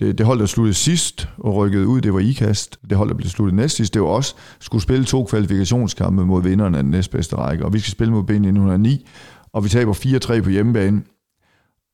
[0.00, 2.78] det, det hold, der sluttede sidst og rykkede ud, det var IKAST.
[2.90, 6.42] Det hold, der blev sluttet næst sidst, det var også skulle spille to kvalifikationskampe mod
[6.42, 7.64] vinderne af den næstbedste række.
[7.64, 9.06] Og vi skal spille mod Ben 1909,
[9.52, 9.94] og vi taber
[10.38, 11.02] 4-3 på hjemmebane.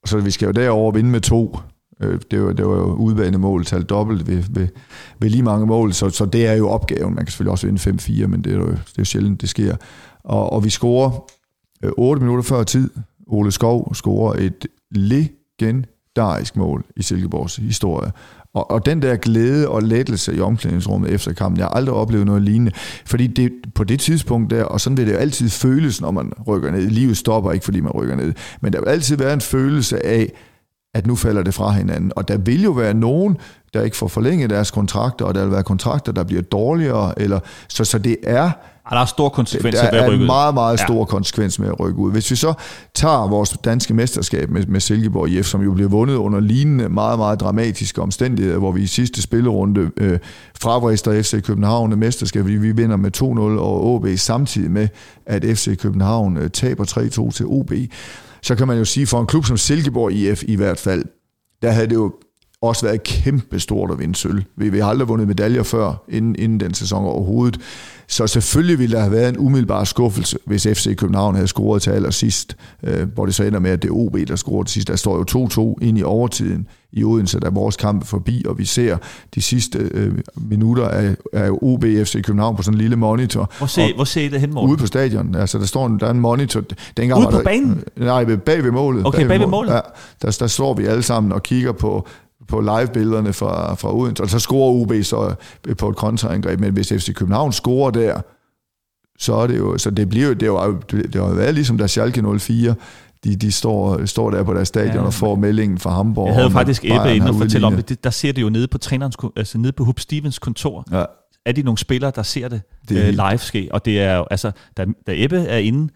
[0.04, 1.58] Så vi skal jo derover vinde med to.
[2.00, 4.68] Øh, det var, det var jo udbanemål, talt dobbelt ved, ved,
[5.18, 7.14] ved lige mange mål, så, så det er jo opgaven.
[7.14, 9.48] Man kan selvfølgelig også vinde 5-4, men det er jo, det er jo sjældent, det
[9.48, 9.76] sker.
[10.24, 11.24] Og, og vi scorer
[11.84, 12.90] øh, 8 minutter før tid.
[13.26, 14.66] Ole Skov scorer et
[16.16, 18.12] legendarisk mål i Silkeborgs historie.
[18.54, 22.26] Og, og den der glæde og lettelse i omklædningsrummet efter kampen, jeg har aldrig oplevet
[22.26, 22.72] noget lignende.
[23.06, 26.32] Fordi det, på det tidspunkt der, og sådan vil det jo altid føles, når man
[26.46, 26.90] rykker ned.
[26.90, 28.32] Livet stopper ikke, fordi man rykker ned.
[28.60, 30.32] Men der vil altid være en følelse af,
[30.94, 32.12] at nu falder det fra hinanden.
[32.16, 33.36] Og der vil jo være nogen,
[33.74, 37.20] der ikke får forlænget deres kontrakter, og der vil være kontrakter, der bliver dårligere.
[37.20, 38.50] Eller, så, så det er
[38.84, 40.26] og der er store konsekvenser der ved at er rykke en ud.
[40.26, 41.04] meget, meget stor ja.
[41.04, 42.12] konsekvens med at rykke ud.
[42.12, 42.54] Hvis vi så
[42.94, 47.18] tager vores danske mesterskab med, med Silkeborg IF, som jo blev vundet under lignende meget,
[47.18, 50.18] meget dramatiske omstændigheder, hvor vi i sidste spillerunde øh,
[50.60, 54.88] fravrister FC København mesterskab, fordi vi vinder med 2-0 over OB, samtidig med,
[55.26, 56.84] at FC København øh, taber
[57.28, 57.72] 3-2 til OB,
[58.42, 61.04] så kan man jo sige, for en klub som Silkeborg IF i hvert fald,
[61.62, 62.12] der havde det jo
[62.62, 64.42] også været kæmpe stort at vinde sølv.
[64.56, 67.60] Vi, vi har aldrig vundet medaljer før, inden, inden den sæson overhovedet.
[68.12, 71.90] Så selvfølgelig ville der have været en umiddelbar skuffelse, hvis FC København havde scoret til
[71.90, 74.88] allersidst, øh, hvor det så ender med, at det er OB, der scorer til sidst.
[74.88, 75.48] Der står jo
[75.78, 78.96] 2-2 ind i overtiden i Odense, da vores kamp er forbi, og vi ser
[79.34, 83.52] de sidste øh, minutter af, af OB FC København på sådan en lille monitor.
[83.58, 84.70] Hvor ser, hvor ser I det hen, Morten?
[84.70, 85.34] Ude på stadion.
[85.34, 86.62] Altså, der står en, der er en monitor.
[86.96, 87.82] Dengang Ude var på der, banen?
[87.96, 89.06] Nej, bag ved målet.
[89.06, 89.72] Okay, bag ved målet.
[89.72, 89.80] Ja,
[90.22, 92.08] der, der står vi alle sammen og kigger på,
[92.48, 95.34] på live-billederne fra, fra Odense, og så scorer UB så
[95.78, 98.20] på et kontraangreb, men hvis FC København scorer der,
[99.18, 101.78] så er det jo, så det bliver jo, det har jo, det jo været ligesom
[101.78, 102.74] der Schalke 04,
[103.24, 106.26] de, de står, står der på deres stadion Ja, og får meldingen fra Hamburg.
[106.26, 108.04] Jeg havde faktisk Ebbe Bayern inde har og fortælle om det.
[108.04, 110.84] Der ser det jo nede på trænerens, altså nede på Hub Stevens kontor.
[110.92, 111.04] Ja,
[111.46, 113.68] Er de nogle spillere, der ser det, Det øh, live ske?
[113.72, 115.88] Og det er jo, altså, da, da Ebbe er inde,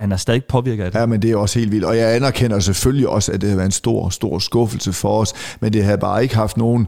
[0.00, 0.98] han er stadig påvirket af det.
[0.98, 1.84] Ja, men det er også helt vildt.
[1.84, 5.32] Og jeg anerkender selvfølgelig også, at det har været en stor, stor skuffelse for os,
[5.60, 6.86] men det havde bare ikke haft nogen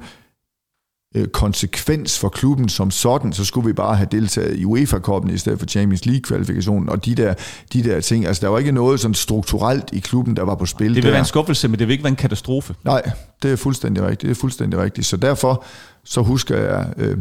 [1.16, 5.38] øh, konsekvens for klubben som sådan, så skulle vi bare have deltaget i UEFA-koppen i
[5.38, 7.34] stedet for Champions League-kvalifikationen, og de der,
[7.72, 10.66] de der ting, altså der var ikke noget sådan strukturelt i klubben, der var på
[10.66, 11.10] spil Det vil der.
[11.10, 12.74] være en skuffelse, men det vil ikke være en katastrofe.
[12.84, 13.10] Nej,
[13.42, 14.22] det er fuldstændig rigtigt.
[14.22, 15.06] Det er fuldstændig rigtigt.
[15.06, 15.64] Så derfor
[16.04, 17.16] så husker jeg øh,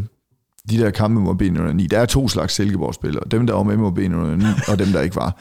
[0.69, 1.87] de der kampe mod B909.
[1.87, 3.23] Der er to slags Silkeborg-spillere.
[3.31, 5.37] Dem, der var med mod B909, og dem, der ikke var.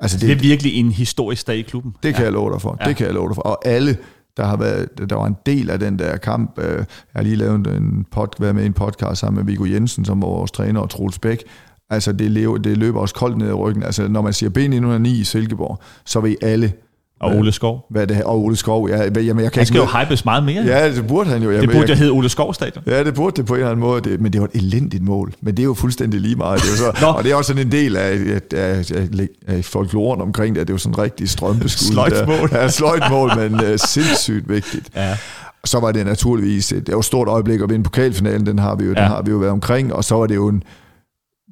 [0.00, 1.94] Altså, Det er virkelig en historisk dag i klubben.
[2.02, 2.76] det kan jeg love dig for.
[2.80, 2.88] Ja.
[2.88, 3.42] Det kan jeg love dig for.
[3.42, 3.96] Og alle,
[4.36, 6.58] der har været, der var en del af den der kamp.
[6.58, 6.84] øh, Jeg
[7.16, 10.22] har lige lavet en pod, været med i en podcast sammen med Viggo Jensen, som
[10.22, 11.42] var vores træner, og Troels Bæk.
[11.90, 13.82] Altså, det, lever, det løber også koldt ned ad ryggen.
[13.82, 16.72] Altså, når man siger B909 i Silkeborg, så vil alle,
[17.20, 17.86] Og Ole Skov.
[17.90, 18.24] hvad det er.
[18.24, 19.96] Og Ole Skov, ja, jamen, jeg kan Han skal jo ikke...
[20.06, 20.62] hypes meget mere.
[20.62, 21.48] Ja, det burde han jo.
[21.50, 22.84] det Jamen, burde jeg- jo hedde Ole Skov Stadion.
[22.86, 25.02] Ja, det burde det på en eller anden måde, det, men det var et elendigt
[25.04, 25.32] mål.
[25.40, 26.60] Men det er jo fuldstændig lige meget.
[26.60, 29.64] Det er jo så, og det er også sådan en del af, af, af, af,
[29.64, 31.92] folkloren omkring det, at det er jo sådan en rigtig strømpeskud.
[31.92, 32.26] Sløjt der.
[32.26, 32.48] mål.
[32.52, 34.88] Ja, sløjt mål, men uh, sindssygt vigtigt.
[34.96, 35.16] Ja.
[35.62, 38.58] Og så var det naturligvis, et, det var et stort øjeblik at vinde pokalfinalen, den
[38.58, 38.90] har vi jo.
[38.96, 39.00] Ja.
[39.00, 40.62] den har vi jo været omkring, og så var det jo en,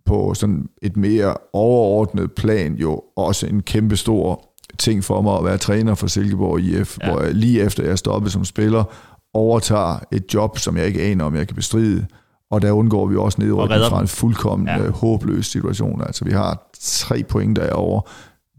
[0.07, 4.47] på sådan et mere overordnet plan jo også en kæmpe stor
[4.79, 7.11] ting for mig at være træner for Silkeborg IF, ja.
[7.11, 8.85] Hvor jeg lige efter jeg stoppede som spiller,
[9.35, 12.07] overtager et job, som jeg ikke aner, om jeg kan bestride.
[12.51, 14.83] Og der undgår vi også nedrykning redder fra en fuldkommen ja.
[14.83, 14.91] Ja.
[14.91, 16.03] håbløs situation.
[16.03, 18.03] Altså vi har tre point derovre,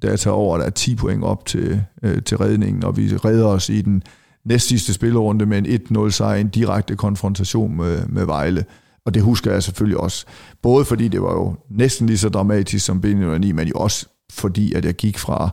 [0.01, 3.45] der tager over, der er 10 point op til, øh, til redningen, og vi redder
[3.45, 4.03] os i den
[4.45, 8.65] næst sidste spillerunde med en 1-0 sejr, en direkte konfrontation med, med Vejle.
[9.05, 10.25] Og det husker jeg selvfølgelig også.
[10.61, 14.73] Både fordi det var jo næsten lige så dramatisk som B9, men jo også fordi,
[14.73, 15.49] at jeg gik fra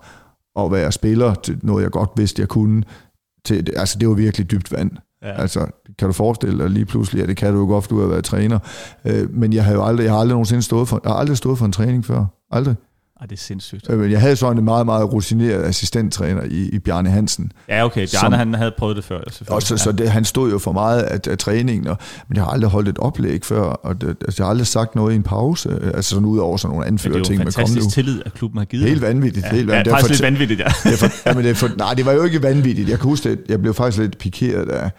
[0.58, 2.82] at være spiller til noget, jeg godt vidste, jeg kunne,
[3.44, 4.90] til, altså det var virkelig dybt vand.
[5.22, 5.40] Ja.
[5.40, 5.66] Altså,
[5.98, 8.08] kan du forestille dig lige pludselig, ja, det kan du jo godt, for du har
[8.08, 8.58] været træner.
[9.04, 11.36] Øh, men jeg har jo aldrig, jeg har aldrig nogensinde stået for, jeg har aldrig
[11.36, 12.24] stået for en træning før.
[12.50, 12.74] Aldrig.
[13.20, 13.90] Ej, det er sindssygt.
[13.90, 17.52] Øh, jeg havde sådan en meget, meget rutineret assistenttræner i, i Bjarne Hansen.
[17.68, 18.00] Ja, okay.
[18.00, 19.18] Bjarne som, han havde prøvet det før.
[19.48, 19.78] Og så, ja.
[19.78, 21.96] så det, han stod jo for meget af, af træningen, og,
[22.28, 24.94] men jeg har aldrig holdt et oplæg før, og det, altså, jeg har aldrig sagt
[24.94, 27.38] noget i en pause, øh, altså sådan ud over sådan nogle anfører ting.
[27.38, 28.88] Men det er jo fantastisk tillid, at klubben har givet.
[28.88, 29.46] Helt vanvittigt.
[29.46, 29.92] Ja, helt vanvittigt.
[29.92, 30.66] Ja, faktisk lidt vanvittigt, ja.
[30.84, 32.88] det er for, jamen, det er for, nej, det var jo ikke vanvittigt.
[32.88, 34.90] Jeg kan huske, at jeg blev faktisk lidt pikeret af,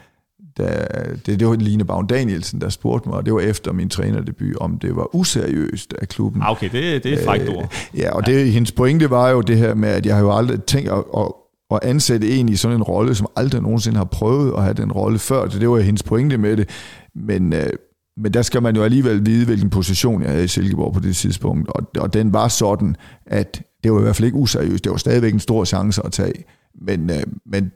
[0.58, 0.88] da,
[1.26, 4.56] det, det var Line Bavn Danielsen, der spurgte mig, og det var efter min trænerdebut,
[4.56, 6.42] om det var useriøst af klubben.
[6.42, 7.74] Ah, okay, det, det er frækt ord.
[7.94, 10.38] Øh, ja, og det, hendes pointe var jo det her med, at jeg har jo
[10.38, 11.32] aldrig tænkt at, at,
[11.72, 14.92] at ansætte en i sådan en rolle, som aldrig nogensinde har prøvet at have den
[14.92, 15.46] rolle før.
[15.46, 16.70] Det, det var hendes pointe med det.
[17.16, 17.70] Men, øh,
[18.18, 21.16] men der skal man jo alligevel vide, hvilken position jeg havde i Silkeborg på det
[21.16, 21.70] tidspunkt.
[21.70, 24.84] Og, og den var sådan, at det var i hvert fald ikke useriøst.
[24.84, 26.44] Det var stadigvæk en stor chance at tage.
[26.82, 27.72] Men, øh, men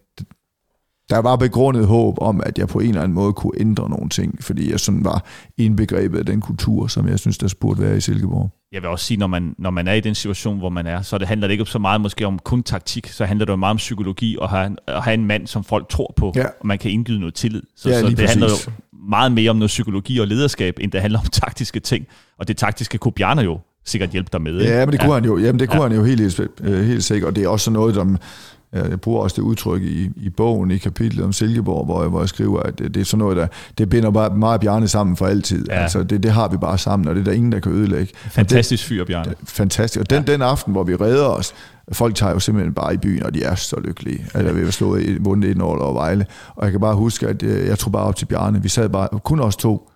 [1.12, 4.10] der var begrundet håb om, at jeg på en eller anden måde kunne ændre nogle
[4.10, 5.26] ting, fordi jeg sådan var
[5.58, 8.50] indbegrebet af den kultur, som jeg synes, der burde være i Silkeborg.
[8.72, 11.02] Jeg vil også sige, når man, når man er i den situation, hvor man er,
[11.02, 13.56] så det handler det ikke så meget måske om kun taktik, så handler det jo
[13.56, 16.46] meget om psykologi og have, at have en mand, som folk tror på, ja.
[16.46, 17.62] og man kan indgyde noget tillid.
[17.76, 18.30] Så, ja, så det præcis.
[18.30, 18.72] handler jo
[19.10, 22.06] meget mere om noget psykologi og lederskab, end det handler om taktiske ting.
[22.40, 24.60] Og det taktiske kunne Bjarne jo sikkert hjælpe dig med.
[24.62, 24.74] Ikke?
[24.74, 25.20] Ja, men det kunne ja.
[25.20, 25.38] han jo.
[25.38, 25.88] Jamen, det kunne ja.
[25.88, 28.18] han jo helt, helt, helt sikkert, og det er også noget, som
[28.74, 32.20] jeg bruger også det udtryk i, i bogen, i kapitlet om Silkeborg, hvor jeg, hvor
[32.20, 35.16] jeg skriver, at det, det er sådan noget, der det binder bare meget Bjarne sammen
[35.16, 35.66] for altid.
[35.70, 35.82] Ja.
[35.82, 38.14] Altså, det, det har vi bare sammen, og det er der ingen, der kan ødelægge.
[38.16, 39.34] Fantastisk fyr, Bjarne.
[39.44, 40.00] Fantastisk.
[40.00, 40.32] Og den, ja.
[40.32, 41.54] den aften, hvor vi redder os,
[41.92, 44.26] folk tager jo simpelthen bare i byen, og de er så lykkelige.
[44.34, 46.26] Altså, vi har slået vundet et år over Vejle.
[46.56, 48.64] Og jeg kan bare huske, at jeg, øh, jeg tror bare op til Bjarne.
[48.64, 49.91] Vi sad bare, kun os to,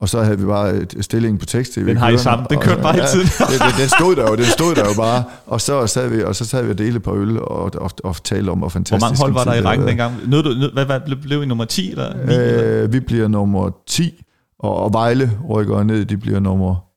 [0.00, 1.74] og så havde vi bare et stilling på tekst.
[1.74, 2.46] Den har I sammen.
[2.50, 3.28] Den kørte bare hele tiden.
[3.40, 5.24] Ja, den, den, stod der jo, den stod der jo bare.
[5.46, 8.24] Og så sad vi, og så sad vi og dele på øl og, og, og
[8.24, 10.14] talte om, hvor fantastisk Hvor mange hold var der i rækken dengang?
[10.26, 12.34] Nød du, nød, hvad, hvad, blev I nummer 10 eller 9?
[12.34, 12.86] Øh, eller?
[12.86, 14.24] Vi bliver nummer 10,
[14.58, 16.90] og, og Vejle rykker ned, de bliver nummer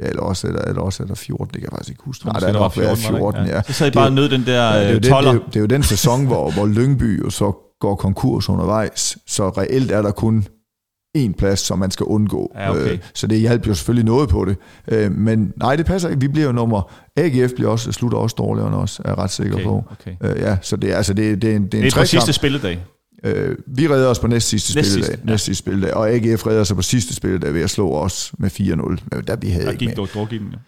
[0.00, 2.26] Ja, eller også, eller, eller også er der 14, det kan jeg faktisk ikke huske.
[2.26, 3.54] Nej, der er nok 14, 14 ja.
[3.56, 3.62] ja.
[3.62, 5.66] Så sad I bare ned den der ja, det, er det, det, det, er jo
[5.66, 10.46] den sæson, hvor, hvor Lyngby jo så går konkurs undervejs, så reelt er der kun
[11.24, 12.52] en plads, som man skal undgå.
[12.54, 12.92] Ja, okay.
[12.92, 14.56] øh, så det hjælper jo selvfølgelig noget på det.
[14.88, 16.20] Øh, men nej, det passer ikke.
[16.20, 16.92] Vi bliver jo nummer...
[17.16, 19.84] AGF bliver også, slutter også dårligere end os, er jeg ret sikker okay, på.
[19.90, 20.36] Okay.
[20.36, 22.04] Øh, ja, så det, altså, det, det, er en, det er en Det er på
[22.04, 22.84] sidste spilledag.
[23.24, 25.32] Øh, vi redder os på næst sidste næst spilledag, sidste, ja.
[25.32, 28.50] næst sidste spilledag, og AGF redder sig på sidste spilledag ved at slå os med
[28.50, 28.62] 4-0.
[28.62, 30.06] Men der vi havde der ikke gik mere.
[30.14, 30.58] Dog, den, ja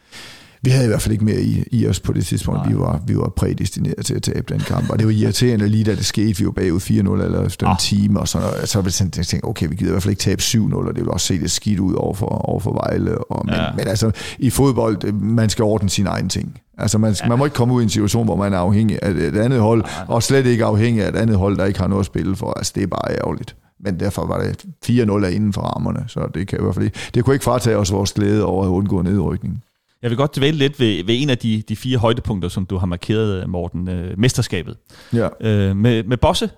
[0.62, 2.68] vi havde i hvert fald ikke mere i, i os på det tidspunkt.
[2.68, 5.84] Vi var, vi var prædestineret til at tabe den kamp, og det var irriterende lige
[5.84, 6.38] da det skete.
[6.38, 7.78] Vi var bagud 4-0 eller efter en ah.
[7.78, 8.68] time, og sådan noget.
[8.68, 11.02] Så var det tænkt, okay, vi gider i hvert fald ikke tabe 7-0, og det
[11.02, 13.18] vil også se det skidt ud over for, over for Vejle.
[13.18, 13.72] Og, men, ja.
[13.76, 16.60] men altså, i fodbold, man skal ordne sine egne ting.
[16.78, 17.28] Altså man, ja.
[17.28, 19.60] man må ikke komme ud i en situation, hvor man er afhængig af et andet
[19.60, 20.14] hold, ja.
[20.14, 22.52] og slet ikke afhængig af et andet hold, der ikke har noget at spille for.
[22.52, 23.56] Altså det er bare ærgerligt.
[23.80, 26.84] Men derfor var det 4-0 af inden for rammerne, så det kan i hvert fald
[26.84, 29.62] ikke, det kunne ikke fratage os vores glæde over at undgå nedrykning.
[30.02, 32.76] Jeg vil godt dvæle lidt ved, ved en af de, de fire højdepunkter, som du
[32.76, 34.76] har markeret, Morten, øh, mesterskabet.
[35.12, 35.28] Ja.
[35.40, 36.50] Øh, med, med Bosse,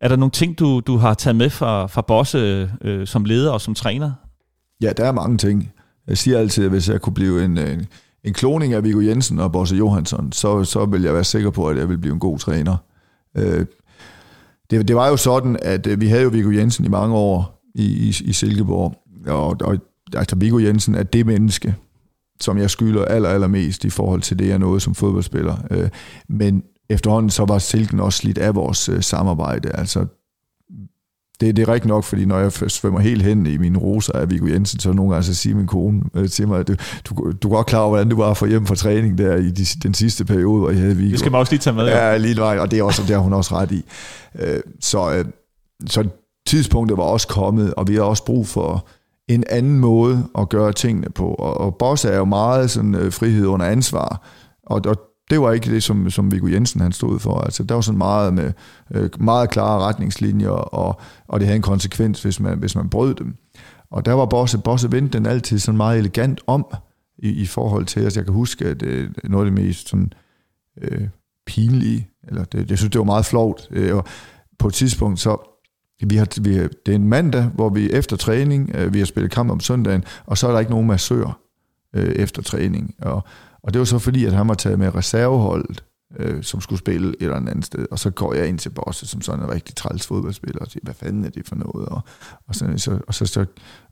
[0.00, 3.50] er der nogle ting, du, du har taget med fra, fra Bosse øh, som leder
[3.50, 4.12] og som træner?
[4.82, 5.72] Ja, der er mange ting.
[6.08, 7.86] Jeg siger altid, at hvis jeg kunne blive en, en,
[8.24, 11.68] en kloning af Viggo Jensen og Bosse Johansson, så, så vil jeg være sikker på,
[11.68, 12.76] at jeg vil blive en god træner.
[13.36, 13.66] Øh,
[14.70, 17.62] det, det var jo sådan, at øh, vi havde jo Viggo Jensen i mange år
[17.74, 18.94] i, i, i Silkeborg,
[19.26, 19.78] og, og
[20.14, 21.74] altså Viggo Jensen er det menneske,
[22.40, 25.56] som jeg skylder aller, allermest i forhold til det, jeg nåede som fodboldspiller.
[25.70, 25.88] Øh,
[26.28, 29.68] men efterhånden så var Silken også lidt af vores øh, samarbejde.
[29.68, 30.06] Altså,
[31.40, 34.30] det, det er rigtigt nok, fordi når jeg svømmer helt hen i mine roser af
[34.30, 37.32] Viggo Jensen, så nogle gange så siger min kone øh, til mig, at du, du,
[37.42, 39.64] du er godt klar over, hvordan du var for hjem fra træning der i de,
[39.82, 41.10] den sidste periode, hvor jeg havde Viggo.
[41.10, 41.86] Det skal man også lige tage med.
[41.86, 43.84] Ja, ja lige vej, og det er, også, det har hun også ret i.
[44.80, 45.24] så,
[45.86, 46.08] så
[46.46, 48.88] tidspunktet var også kommet, og vi har også brug for
[49.28, 51.28] en anden måde at gøre tingene på.
[51.28, 54.22] Og, og boss er jo meget sådan øh, frihed under ansvar,
[54.66, 54.96] og, og
[55.30, 57.40] det var ikke det, som, som Viggo Jensen han stod for.
[57.40, 58.52] Altså, der var sådan meget med
[58.94, 63.14] øh, meget klare retningslinjer, og, og det havde en konsekvens, hvis man, hvis man brød
[63.14, 63.34] dem.
[63.90, 66.66] Og der var Bosse, Bosse vendte den altid sådan meget elegant om,
[67.18, 70.12] i, i forhold til, altså jeg kan huske, at øh, noget af det mest sådan,
[70.82, 71.08] øh,
[71.46, 74.04] pinlige, eller det, jeg synes, det var meget flot, øh, og
[74.58, 75.55] på et tidspunkt, så
[76.00, 79.32] vi har, vi, det er en mandag, hvor vi efter træning, øh, vi har spillet
[79.32, 81.40] kamp om søndagen, og så er der ikke nogen massør
[81.94, 82.94] øh, efter træning.
[82.98, 83.24] Og,
[83.62, 85.84] og det var så fordi, at han var taget med reserveholdet,
[86.18, 87.86] øh, som skulle spille et eller andet sted.
[87.90, 90.80] Og så går jeg ind til Bosse, som sådan en rigtig træls fodboldspiller, og siger,
[90.84, 91.88] hvad fanden er det for noget?
[91.88, 92.00] Og,
[92.48, 93.44] og, så, så, og så, så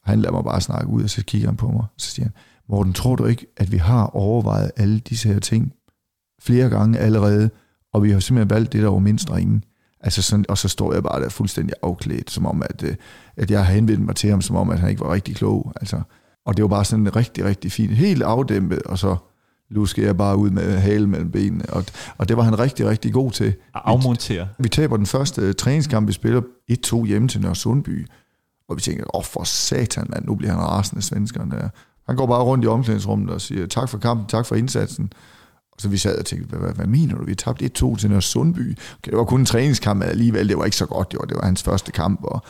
[0.05, 2.27] han lader mig bare snakke ud, og så kigger han på mig, og så siger
[2.27, 2.33] han,
[2.69, 5.73] Morten, tror du ikke, at vi har overvejet alle disse her ting
[6.43, 7.51] flere gange allerede,
[7.93, 9.63] og vi har simpelthen valgt det, der var mindst ringe?
[10.05, 12.95] Altså sådan, og så står jeg bare der fuldstændig afklædt, som om, at, øh,
[13.37, 15.73] at jeg har henvendt mig til ham, som om, at han ikke var rigtig klog.
[15.77, 16.01] Altså,
[16.47, 17.93] og det var bare sådan rigtig, rigtig fint.
[17.93, 19.17] Helt afdæmpet, og så
[19.71, 21.65] luskede jeg bare ud med halen mellem benene.
[21.69, 21.85] Og,
[22.19, 23.47] og det var han rigtig, rigtig god til.
[23.47, 24.49] At afmontere.
[24.59, 26.43] Vi, vi taber den første øh, træningskamp, vi spiller
[26.87, 28.07] 1-2 hjemme til Nørre Sundby.
[28.69, 31.69] Og vi tænker, åh oh, for satan, mand, nu bliver han rasende, svenskeren der.
[32.07, 35.13] Han går bare rundt i omklædningsrummet og siger, tak for kampen, tak for indsatsen.
[35.79, 37.25] Så vi sad og tænkte, hvad, hvad, hvad mener du?
[37.25, 38.79] Vi tabte 1-2 til Nørre Sundby.
[38.99, 41.13] Okay, det var kun en træningskamp, men alligevel, det var ikke så godt.
[41.13, 42.25] Det var, det var hans første kamp.
[42.25, 42.43] Og,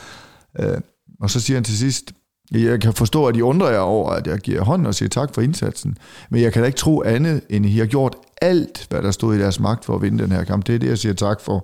[0.58, 0.80] øh,
[1.20, 2.12] og så siger han til sidst,
[2.52, 5.34] jeg kan forstå, at I undrer jer over, at jeg giver hånd og siger tak
[5.34, 5.98] for indsatsen.
[6.30, 9.34] Men jeg kan da ikke tro andet, end I har gjort alt, hvad der stod
[9.34, 10.66] i deres magt for at vinde den her kamp.
[10.66, 11.54] Det er det, jeg siger tak for.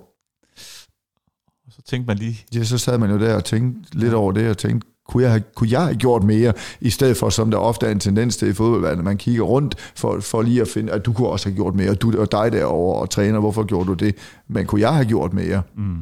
[1.65, 2.45] Og så tænkte man lige...
[2.55, 5.31] Ja, så sad man jo der og tænkte lidt over det, og tænkte, kunne jeg,
[5.31, 8.37] have, kunne jeg have gjort mere, i stedet for, som der ofte er en tendens
[8.37, 11.49] til i fodboldverdenen, man kigger rundt for, for lige at finde, at du kunne også
[11.49, 14.15] have gjort mere, og, du, og dig derovre og træner, hvorfor gjorde du det?
[14.47, 15.61] Men kunne jeg have gjort mere?
[15.75, 15.97] Mm.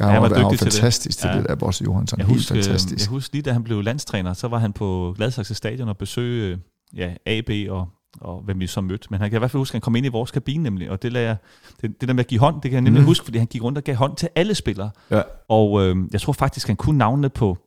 [0.00, 2.18] Ja, han, var, var, var fantastisk til det, til det der, Bosse Johansson.
[2.18, 3.06] Jeg Helt husker, fantastisk.
[3.06, 6.62] Jeg husker lige, da han blev landstræner, så var han på Gladsaxe Stadion og besøgte
[6.96, 7.88] ja, AB og,
[8.20, 9.06] og hvem vi så mødte.
[9.10, 10.90] Men han kan i hvert fald huske, at han kom ind i vores kabine nemlig,
[10.90, 11.36] og det, lader jeg,
[11.82, 13.06] det, det der med at give hånd, det kan jeg nemlig mm.
[13.06, 14.90] huske, fordi han gik rundt og gav hånd til alle spillere.
[15.10, 15.22] Ja.
[15.48, 17.58] Og øh, jeg tror faktisk, han kunne navnene på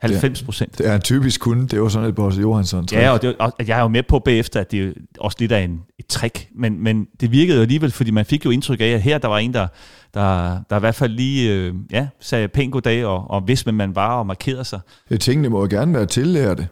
[0.00, 0.78] 90 procent.
[0.78, 1.68] Det er en typisk kunde.
[1.68, 2.88] Det var sådan et Bosse Johansson.
[2.92, 5.52] Ja, og, det, og jeg er jo med på bagefter, at det er også lidt
[5.52, 8.80] af en, et trick, men, men det virkede jo alligevel, fordi man fik jo indtryk
[8.80, 9.66] af, at her der var en, der,
[10.14, 13.74] der, der i hvert fald lige øh, ja, sagde pænt goddag, og, og vidste, hvem
[13.74, 14.80] man var, og markerede sig.
[15.08, 16.68] Det tingene må jo gerne være tillærte.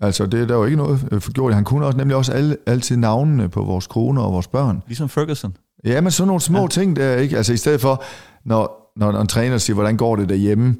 [0.00, 1.54] Altså, det, der er jo ikke noget øh, gjort.
[1.54, 4.82] Han kunne også nemlig også alle, altid navnene på vores koner og vores børn.
[4.86, 5.56] Ligesom Ferguson.
[5.84, 6.66] Ja, men sådan nogle små ja.
[6.66, 7.36] ting der, ikke?
[7.36, 8.04] Altså, i stedet for,
[8.44, 10.76] når, når, når en træner siger, hvordan går det derhjemme,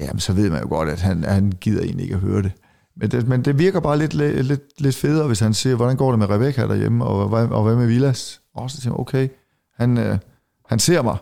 [0.00, 2.52] jamen så ved man jo godt, at han, han gider egentlig ikke at høre det.
[2.96, 6.10] Men det, men det virker bare lidt, lidt, lidt federe, hvis han siger, hvordan går
[6.10, 8.40] det med Rebecca derhjemme, og, og, og hvad med Villas?
[8.54, 9.28] Og så siger okay,
[9.78, 10.18] han, øh,
[10.68, 11.16] han ser mig.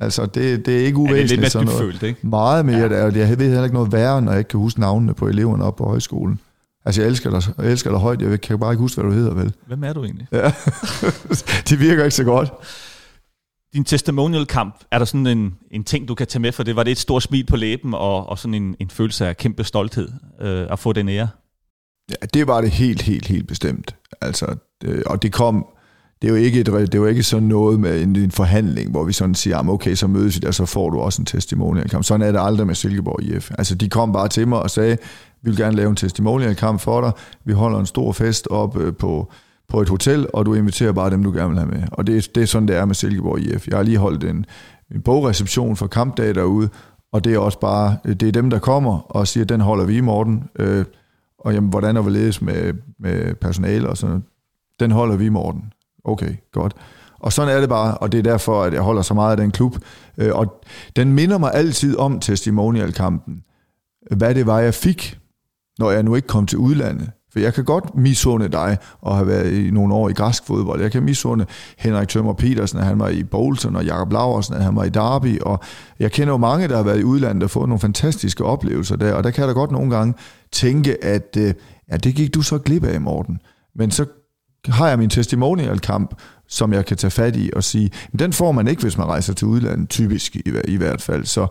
[0.00, 1.40] Altså, det, det er ikke uvæsentligt.
[1.40, 2.26] Ja, det er lidt mere følt, ikke?
[2.26, 2.88] Meget mere ja.
[2.88, 5.28] der, og jeg ved heller ikke noget værre, når jeg ikke kan huske navnene på
[5.28, 6.40] eleverne op på højskolen.
[6.84, 9.16] Altså, jeg elsker dig, jeg elsker dig højt, jeg kan bare ikke huske, hvad du
[9.16, 9.52] hedder, vel?
[9.66, 10.26] Hvem er du egentlig?
[10.32, 10.52] Ja.
[11.68, 12.52] de virker ikke så godt
[13.74, 16.76] din testimonial-kamp, er der sådan en, en ting, du kan tage med for det?
[16.76, 19.64] Var det et stort smil på læben og, og sådan en, en følelse af kæmpe
[19.64, 20.08] stolthed
[20.40, 21.28] øh, at få den ære?
[22.10, 23.96] Ja, det var det helt, helt, helt bestemt.
[24.20, 25.66] Altså, det, og det kom,
[26.22, 29.04] det er jo ikke, et, det var ikke sådan noget med en, en forhandling, hvor
[29.04, 32.04] vi sådan siger, okay, så mødes vi der, så får du også en testimonial-kamp.
[32.04, 33.50] Sådan er det aldrig med Silkeborg IF.
[33.58, 34.96] Altså, de kom bare til mig og sagde,
[35.42, 37.12] vi vil gerne lave en testimonial-kamp for dig.
[37.44, 39.32] Vi holder en stor fest op øh, på,
[39.68, 41.82] på et hotel, og du inviterer bare dem, du gerne vil have med.
[41.92, 43.68] Og det, det er sådan, det er med Silkeborg IF.
[43.68, 44.46] Jeg har lige holdt en,
[44.94, 46.68] en bogreception for kampdag derude,
[47.12, 50.00] og det er også bare, det er dem, der kommer og siger, den holder vi,
[50.00, 50.44] Morten.
[50.58, 50.84] Øh,
[51.38, 54.24] og jamen, hvordan er ledes med, med personale og sådan
[54.80, 55.72] Den holder vi, Morten.
[56.04, 56.76] Okay, godt.
[57.20, 59.36] Og sådan er det bare, og det er derfor, at jeg holder så meget af
[59.36, 59.76] den klub.
[60.18, 60.62] Øh, og
[60.96, 63.42] den minder mig altid om testimonialkampen.
[64.10, 65.18] Hvad det var, jeg fik,
[65.78, 67.10] når jeg nu ikke kom til udlandet.
[67.32, 70.80] For jeg kan godt misunde dig og have været i nogle år i græsk fodbold.
[70.80, 71.46] Jeg kan misunde
[71.78, 74.88] Henrik Tømmer Petersen, at han var i Bolton, og Jakob Laversen, at han var i
[74.88, 75.40] Derby.
[75.40, 75.60] Og
[75.98, 79.12] jeg kender jo mange, der har været i udlandet og fået nogle fantastiske oplevelser der.
[79.12, 80.14] Og der kan jeg da godt nogle gange
[80.52, 81.54] tænke, at øh,
[81.92, 83.38] ja, det gik du så glip af, Morten.
[83.74, 84.06] Men så
[84.66, 86.14] har jeg min testimonial-kamp,
[86.48, 89.06] som jeg kan tage fat i og sige, men den får man ikke, hvis man
[89.06, 91.24] rejser til udlandet, typisk i, i hvert fald.
[91.24, 91.46] Så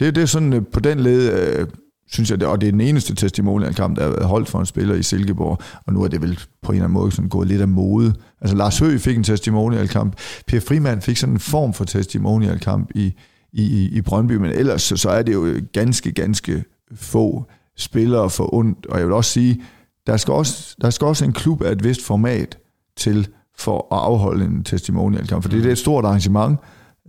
[0.00, 1.66] det, det er sådan øh, på den led øh,
[2.12, 4.94] synes jeg, og det er den eneste testimonialkamp, der har været holdt for en spiller
[4.94, 7.60] i Silkeborg, og nu er det vel på en eller anden måde sådan gået lidt
[7.60, 8.14] af mode.
[8.40, 13.14] Altså Lars Høgh fik en testimonialkamp, Per Frimand fik sådan en form for testimonialkamp i,
[13.52, 17.44] i, i Brøndby, men ellers så, så er det jo ganske, ganske få
[17.76, 19.62] spillere for ondt, og jeg vil også sige,
[20.06, 22.58] der skal også, der skal også en klub af et vist format
[22.96, 26.58] til for at afholde en testimonialkamp, for det, det er et stort arrangement,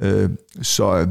[0.02, 0.30] øh,
[0.62, 1.08] så øh,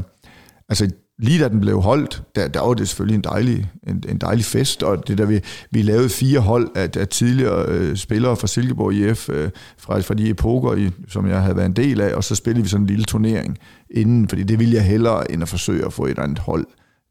[0.69, 0.89] altså
[1.23, 4.45] lige da den blev holdt, der, der var det selvfølgelig en dejlig, en, en dejlig
[4.45, 5.39] fest, og det der vi,
[5.71, 10.13] vi lavede fire hold af, af tidligere øh, spillere fra Silkeborg IF, øh, fra, fra
[10.13, 12.83] de epoker, i, som jeg havde været en del af, og så spillede vi sådan
[12.83, 13.57] en lille turnering
[13.89, 16.65] inden, fordi det ville jeg hellere, end at forsøge at få et andet hold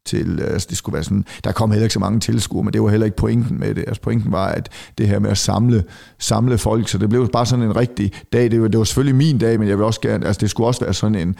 [0.05, 2.73] til, øh, altså det skulle være sådan, der kom heller ikke så mange tilskuere, men
[2.73, 3.83] det var heller ikke pointen med det.
[3.87, 5.83] Altså pointen var, at det her med at samle,
[6.19, 8.51] samle folk, så det blev bare sådan en rigtig dag.
[8.51, 10.67] Det var, det var selvfølgelig min dag, men jeg vil også gerne, altså det skulle
[10.67, 11.35] også være sådan en,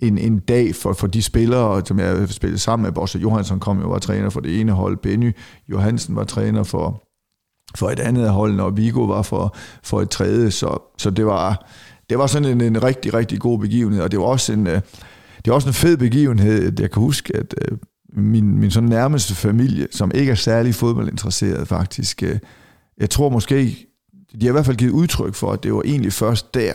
[0.00, 2.92] en, en dag for, for de spillere, som jeg spillede sammen med.
[2.92, 5.36] Bosse Johansson kom jo var træner for det ene hold, Benny
[5.68, 7.02] Johansen var træner for,
[7.76, 10.50] for et andet hold, og Vigo var for, for et tredje.
[10.50, 11.66] Så, så det var,
[12.10, 14.80] det var sådan en, en rigtig, rigtig god begivenhed, og det var også en, øh,
[15.44, 16.80] det var også en fed begivenhed.
[16.80, 17.78] Jeg kan huske, at øh,
[18.12, 22.38] min, min sådan nærmeste familie, som ikke er særlig fodboldinteresseret faktisk, øh,
[22.98, 23.86] jeg tror måske,
[24.40, 26.72] de har i hvert fald givet udtryk for, at det var egentlig først der,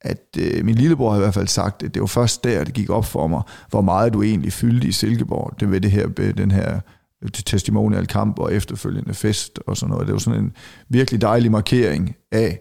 [0.00, 2.74] at øh, min lillebror har i hvert fald sagt, at det var først der, det
[2.74, 5.60] gik op for mig, hvor meget du egentlig fyldte i Silkeborg.
[5.60, 6.80] Det ved det her, øh, den her
[7.22, 10.06] øh, testimonial kamp og efterfølgende fest og sådan noget.
[10.06, 10.52] Det var sådan en
[10.88, 12.58] virkelig dejlig markering af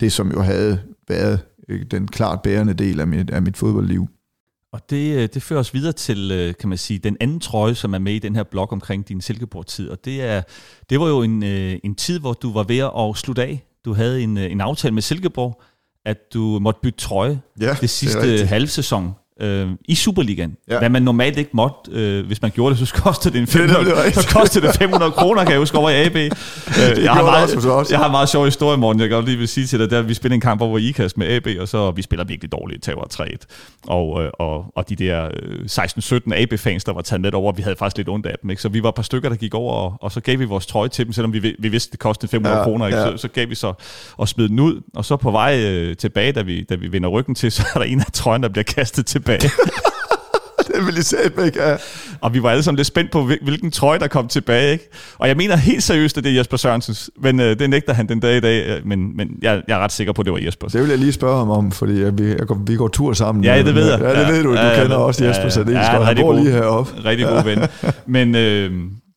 [0.00, 4.08] det, som jo havde været øh, den klart bærende del af mit, af mit fodboldliv.
[4.72, 7.98] Og det, det fører os videre til, kan man sige, den anden trøje, som er
[7.98, 9.88] med i den her blog omkring din Silkeborg-tid.
[9.88, 10.42] Og det, er,
[10.90, 13.66] det var jo en, en tid, hvor du var ved at slutte af.
[13.84, 15.62] Du havde en, en aftale med Silkeborg,
[16.06, 20.56] at du måtte bytte trøje ja, det sidste halvsæson øh, i Superligaen.
[20.70, 20.78] Ja.
[20.78, 23.84] Hvad man normalt ikke måtte, øh, hvis man gjorde det, så kostede det, en 500,
[23.84, 26.16] det, det så kostede det 500 kroner, kan jeg huske, over i AB.
[26.70, 27.94] Øh, jeg, har meget, også, også.
[27.94, 29.00] jeg har en meget sjov historie, morgen.
[29.00, 30.88] Jeg kan godt lige vil sige til dig, der vi spillede en kamp over i
[30.88, 33.36] IKAST med AB, og så vi spiller virkelig dårligt, tager 3
[33.86, 37.62] og, øh, og, og de der 16-17 øh, AB-fans, der var taget med over, vi
[37.62, 38.50] havde faktisk lidt ondt af dem.
[38.50, 38.62] Ikke?
[38.62, 40.66] Så vi var et par stykker, der gik over, og, og så gav vi vores
[40.66, 42.86] trøje til dem, selvom vi, vi vidste, det kostede 500 ja, kroner.
[42.86, 42.98] Ikke?
[42.98, 43.10] Ja.
[43.10, 43.72] Så, så gav vi så
[44.16, 47.08] og smed den ud, og så på vej øh, tilbage, da vi, da vi vender
[47.08, 49.29] ryggen til, så er der en af trøjen, der bliver kastet tilbage.
[50.66, 51.78] det vil jeg ikke have.
[52.20, 54.72] Og vi var alle sammen lidt spændt på, hvilken trøje, der kom tilbage.
[54.72, 54.88] Ikke?
[55.18, 57.10] Og jeg mener helt seriøst, at det er Jesper Sørensens.
[57.22, 58.66] Men øh, det nægter han den dag i dag.
[58.66, 60.68] Øh, men, men jeg, jeg er ret sikker på, at det var Jesper.
[60.68, 63.44] Det vil jeg lige spørge ham om, fordi jeg, jeg går, vi går tur sammen.
[63.44, 64.00] Ja, det ved jeg.
[64.00, 64.48] Ja, det ja, ved du.
[64.48, 66.92] Du ja, kender ja, også Jesper, ja, så det er ja, Han bor lige heroppe.
[67.04, 67.58] Rigtig god ven.
[68.14, 68.34] Men...
[68.34, 68.72] Øh,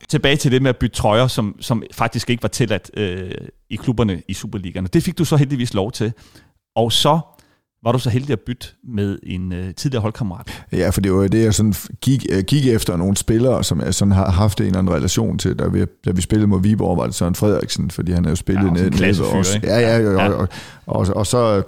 [0.10, 3.32] tilbage til det med at bytte trøjer, som, som faktisk ikke var tilladt øh,
[3.70, 4.86] i klubberne i Superligaen.
[4.86, 6.14] Det fik du så heldigvis lov til.
[6.76, 7.20] Og så
[7.84, 10.64] var du så heldig at bytte med en øh, tidligere holdkammerat?
[10.72, 13.94] Ja, for det var det, jeg sådan gik, øh, gik efter nogle spillere, som jeg
[13.94, 15.60] sådan har haft en eller anden relation til.
[15.60, 18.36] Da vi, da vi spillede mod Viborg, var det Søren Frederiksen, fordi han havde jo
[18.36, 19.58] spillet ja, ned, ned os.
[19.64, 20.30] Ja, ja, ja, ja.
[20.30, 20.48] Og, og,
[20.86, 21.64] og, og så øh,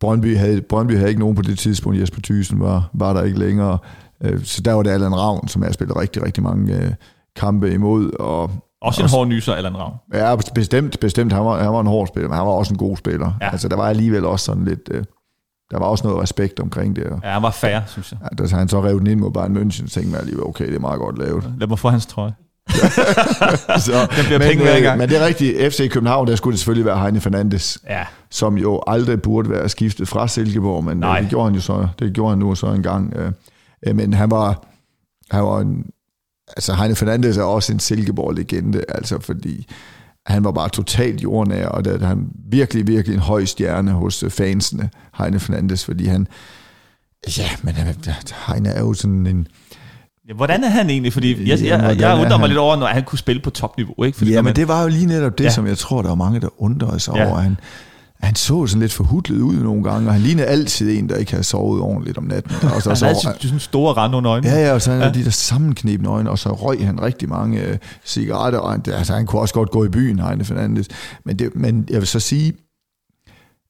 [0.00, 2.00] Brøndby havde, Brøndby havde ikke nogen på det tidspunkt.
[2.00, 3.78] Jesper Thyssen var, var der ikke længere.
[4.24, 6.96] Øh, så der var det Allan Ravn, som jeg spillede rigtig, rigtig mange
[7.36, 8.10] kampe imod.
[8.20, 8.50] Og,
[8.82, 9.94] også en hård nyser, Allan Ravn.
[10.14, 11.32] Ja, bestemt, bestemt.
[11.32, 13.32] Han var, han var en hård spiller, men han var også en god spiller.
[13.40, 13.50] Ja.
[13.52, 14.90] Altså, der var alligevel også sådan lidt
[15.72, 17.06] der var også noget respekt omkring det.
[17.24, 18.18] Ja, han var fair, synes jeg.
[18.22, 20.74] Ja, da han så rev den ind mod Bayern München, tænkte man alligevel, okay, det
[20.74, 21.54] er meget godt lavet.
[21.58, 22.32] Lad mig få hans trøje.
[23.86, 24.98] så, den bliver men, penge hver øh, gang.
[24.98, 28.04] Men det er rigtigt, FC København, der skulle det selvfølgelig være Heine Fernandes, ja.
[28.30, 31.20] som jo aldrig burde være skiftet fra Silkeborg, men Nej.
[31.20, 33.14] det gjorde han jo så, det gjorde han nu så en gang.
[33.16, 33.32] Øh,
[33.86, 34.64] øh, men han var,
[35.30, 35.84] han var en,
[36.48, 39.66] altså Heine Fernandes er også en Silkeborg-legende, altså fordi
[40.26, 44.30] han var bare totalt jordnær, og der han virkelig, virkelig en høj stjerne hos øh,
[44.30, 46.26] fansene, Heine Fernandes, fordi han,
[47.38, 47.74] ja, men
[48.46, 49.48] Heine er jo sådan en,
[50.28, 51.12] Ja, hvordan er han egentlig?
[51.12, 52.48] Fordi jeg, jeg, jeg, jeg undrer mig han?
[52.48, 54.04] lidt over, når han kunne spille på topniveau.
[54.04, 54.18] Ikke?
[54.18, 55.50] Fordi ja, men man, det var jo lige netop det, ja.
[55.50, 57.26] som jeg tror, der var mange, der undrede sig ja.
[57.26, 57.40] over.
[57.40, 57.56] Han,
[58.22, 61.30] han så sådan lidt forhudlet ud nogle gange, og han lignede altid en, der ikke
[61.30, 62.52] havde sovet ordentligt om natten.
[62.74, 64.52] Og så, han havde sådan store rand under øjnene.
[64.54, 65.12] Ja, ja, og så havde ja.
[65.12, 69.14] de der sammenknebne øjne, og så røg han rigtig mange uh, cigaretter, og han, altså,
[69.14, 70.88] han kunne også godt gå i byen, Heine Fernandes.
[71.24, 72.52] Men, det, men jeg vil så sige,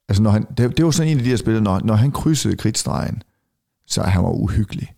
[0.08, 2.10] altså når han, det, det var sådan en af de her spillere, når, når han
[2.10, 3.22] krydsede kridtstregen,
[3.86, 4.92] så han var uhyggelig.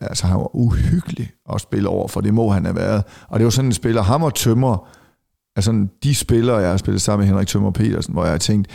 [0.00, 3.04] Altså han var uhyggelig at spille over, for det må han have været.
[3.28, 4.88] Og det var sådan en spiller, ham og Tømmer,
[5.56, 8.68] altså de spillere, jeg har spillet sammen med Henrik Tømmer Petersen, hvor jeg har tænkt,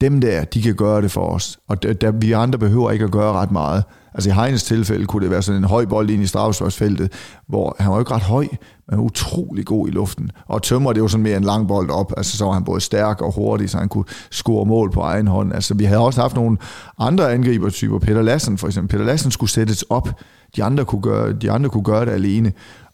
[0.00, 1.58] dem der, de kan gøre det for os.
[1.68, 3.84] Og der, vi andre behøver ikke at gøre ret meget.
[4.14, 7.12] Altså i Heines tilfælde kunne det være sådan en høj bold ind i straffesparksfeltet,
[7.48, 8.46] hvor han var jo ikke ret høj,
[8.90, 10.30] men utrolig god i luften.
[10.46, 12.80] Og Tømmer, det var sådan mere en lang bold op, altså så var han både
[12.80, 15.54] stærk og hurtig, så han kunne score mål på egen hånd.
[15.54, 16.58] Altså vi havde også haft nogle
[16.98, 18.90] andre angribertyper, Peter Lassen for eksempel.
[18.96, 20.08] Peter Lassen skulle sættes op,
[20.56, 22.52] de andre kunne gøre, de andre kunne gøre det alene.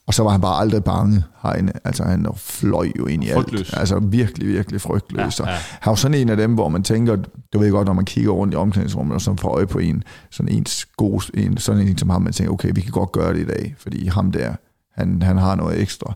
[0.09, 1.73] Og så var han bare aldrig bange, Heine.
[1.85, 3.73] Altså han fløj jo ind i frygtløs.
[3.73, 3.81] alt.
[3.81, 5.41] Altså virkelig, virkelig frygtløs.
[5.41, 5.57] Ja, ja.
[5.81, 7.17] Han var sådan en af dem, hvor man tænker,
[7.53, 10.03] du ved godt, når man kigger rundt i omklædningsrummet, og så får øje på en,
[10.31, 13.35] sådan en, god, en, sådan en som ham, man tænker, okay, vi kan godt gøre
[13.35, 14.55] det i dag, fordi ham der,
[14.95, 16.15] han, han har noget ekstra.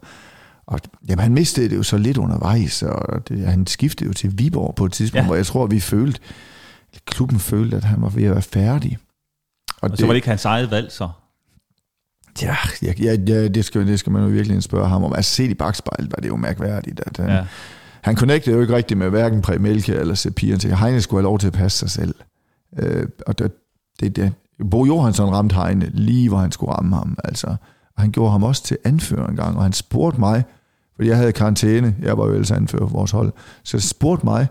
[0.67, 4.39] Og jamen, han mistede det jo så lidt undervejs, og det, han skiftede jo til
[4.39, 5.27] Viborg på et tidspunkt, ja.
[5.27, 6.21] hvor jeg tror, vi følte,
[7.05, 8.99] klubben følte, at han var ved at være færdig.
[9.69, 11.09] Og, og det, så var det ikke hans eget valg så?
[12.43, 15.13] Ja, ja, ja, ja det, skal, det skal man jo virkelig spørge ham om.
[15.15, 17.47] Altså set i bagspejlet var det jo mærkværdigt, at han, ja.
[18.01, 20.59] han connectede jo ikke rigtigt med hverken Præ Melke eller Sepir.
[20.59, 22.15] Så Heine skulle have lov til at passe sig selv.
[22.79, 23.53] Øh, og det,
[24.01, 24.33] det, det,
[24.71, 27.19] Bo Johansson ramte Heine lige, hvor han skulle ramme ham.
[27.25, 27.47] Altså.
[27.97, 30.45] Og han gjorde ham også til anfører en gang, og han spurgte mig,
[30.97, 34.47] fordi jeg havde karantæne, jeg var jo ellers anfører for vores hold, så spurgte mig,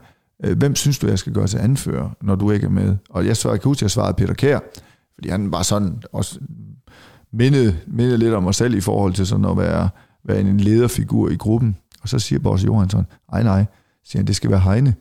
[0.46, 2.98] øh, hvem synes du, jeg skal gøre til anfører, når du ikke er med?
[3.10, 4.60] Og jeg, svarede, jeg kan huske, jeg svarede Peter Kær,
[5.16, 6.40] fordi han var sådan også
[7.34, 9.90] mindede, mindede lidt om mig selv i forhold til sådan at være,
[10.26, 11.76] være en lederfigur i gruppen.
[12.02, 13.66] Og så siger Boris Johansson, nej nej,
[14.06, 14.94] siger han, det skal være Heine,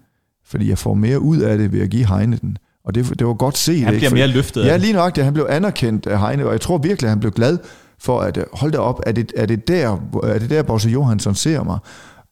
[0.47, 2.59] fordi jeg får mere ud af det ved at give Heine den.
[2.85, 3.85] Og det, det var godt set.
[3.85, 4.65] Han bliver mere løftet.
[4.65, 7.33] Ja, lige nok, han blev anerkendt af Heine, og jeg tror virkelig, at han blev
[7.33, 7.59] glad
[7.99, 9.01] for at holde det op.
[9.07, 11.79] Er det, er det der, er det der Boris Johansson ser mig?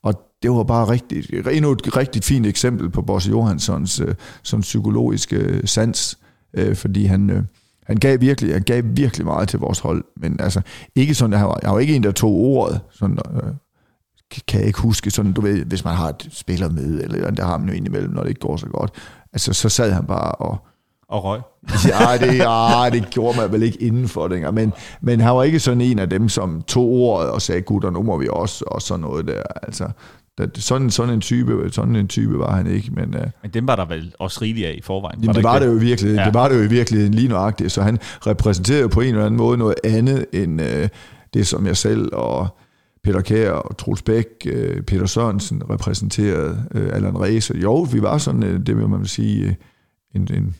[0.03, 4.61] Og det var bare rigtig, endnu et rigtig fint eksempel på Bosse Johanssons øh, sådan
[4.61, 6.19] psykologiske sans,
[6.55, 7.43] øh, fordi han, øh,
[7.89, 10.61] han gav virkelig, han gav virkelig meget til vores hold, men altså
[10.95, 13.53] ikke sådan, jeg var, jeg var ikke en, der tog ordet, sådan, øh,
[14.49, 17.45] kan jeg ikke huske, sådan, du ved, hvis man har et spiller med, eller der
[17.45, 18.91] har man jo indimellem, når det ikke går så godt,
[19.32, 20.59] altså så sad han bare og,
[21.09, 21.41] Og røg.
[21.89, 25.61] Ja, det, ja, det gjorde man vel ikke indenfor dengang, men, men han var ikke
[25.61, 28.82] sådan en af dem, som tog ordet og sagde, gutter, nu må vi også, og
[28.82, 29.89] sådan noget der, altså.
[30.39, 33.66] Det, sådan, sådan, en type, sådan en type var han ikke, men, uh, Men dem
[33.66, 35.20] var der vel også rigeligt af i forvejen.
[35.20, 36.24] jamen, det der var det jo virkelig, Ja.
[36.24, 39.39] det var det jo i virkeligheden lige nøjagtigt, så han repræsenterede på en eller anden
[39.39, 40.89] måde noget andet end uh,
[41.34, 42.49] det, som jeg selv og
[43.05, 47.55] Peter Kjær og Troels Bæk, uh, Peter Sørensen repræsenterede, uh, Allan Reese.
[47.57, 49.53] Jo, vi var sådan, uh, det vil man sige, uh,
[50.14, 50.55] en, en,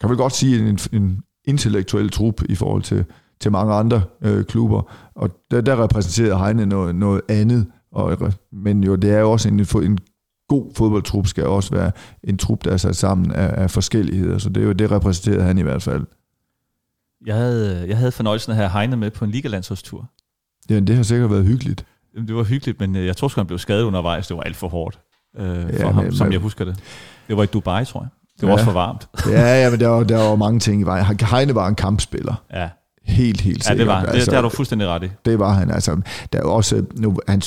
[0.00, 3.04] kan vel godt sige, en, en intellektuel trup i forhold til,
[3.40, 4.92] til mange andre øh, klubber.
[5.14, 7.66] Og der, der repræsenterede Heine noget, noget andet.
[7.92, 9.98] Og, men jo, det er jo også en, en
[10.48, 11.90] god fodboldtrup, skal også være
[12.24, 14.38] en trup, der er sat sammen af, af forskelligheder.
[14.38, 16.04] Så det, er jo, det repræsenterede han i hvert fald.
[17.26, 20.10] Jeg havde, jeg havde fornøjelsen af at have Heine med på en ligalandsholdstur.
[20.70, 21.84] Ja, det har sikkert været hyggeligt.
[22.14, 24.26] Jamen, Det var hyggeligt, men øh, jeg tror sgu, han blev skadet undervejs.
[24.26, 24.98] Det var alt for hårdt
[25.38, 26.76] øh, for Ja, ham, men- som men- jeg husker det.
[27.28, 28.08] Det var i Dubai, tror jeg.
[28.40, 28.52] Det var Ja.
[28.52, 29.08] også for varmt.
[29.30, 31.04] Ja, ja men der var, der var mange ting i vejen.
[31.30, 32.34] Heine var en kampspiller.
[32.52, 32.68] Ja,
[33.04, 33.78] Helt, helt ja sikkert.
[33.78, 35.08] det var det, Altså, det har du fuldstændig ret i.
[35.24, 35.70] Det var han.
[35.70, 36.00] Altså,
[36.32, 37.42] der er også, nu, han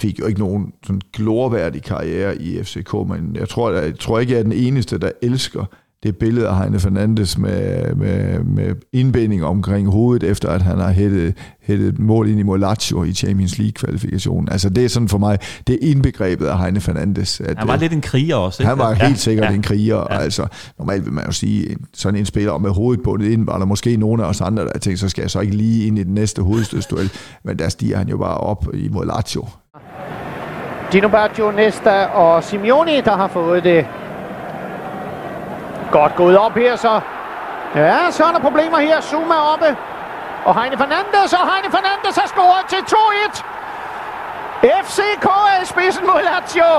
[0.00, 4.32] fik jo ikke nogen sådan glorværdig karriere i FCK, men jeg tror, jeg tror ikke,
[4.32, 5.64] jeg er den eneste, der elsker
[6.02, 10.90] det billede af Heine Fernandes med, med, med indbinding omkring hovedet, efter at han har
[10.90, 14.48] hættet, hættet mål ind i Lazio i Champions League-kvalifikationen.
[14.52, 17.40] Altså det er sådan for mig, det er indbegrebet af Heine Fernandes.
[17.40, 18.62] At, Han var øh, lidt en kriger også.
[18.62, 18.68] Ikke?
[18.68, 19.54] han var helt sikkert ja.
[19.54, 19.96] en kriger.
[19.96, 20.14] Ja.
[20.14, 20.20] Ja.
[20.20, 20.46] Altså,
[20.78, 23.64] normalt vil man jo sige, en- sådan en spiller med hovedet bundet ind, var der
[23.66, 26.02] måske nogle af os andre, der tænkte, så skal jeg så ikke lige ind i
[26.02, 27.10] den næste hovedstødsduel.
[27.44, 29.46] Men der stiger han jo bare op imod Lazio.
[30.92, 33.86] Gino Baggio, Nesta og Simeone, der har fået det
[35.90, 37.00] godt gået op her, så
[37.74, 39.00] ja, så er der problemer her.
[39.00, 39.76] Zuma oppe,
[40.44, 43.42] og Heine Fernandes, og Heine Fernandes har scoret til 2-1.
[44.84, 46.72] FCK er i spidsen mod Lazio.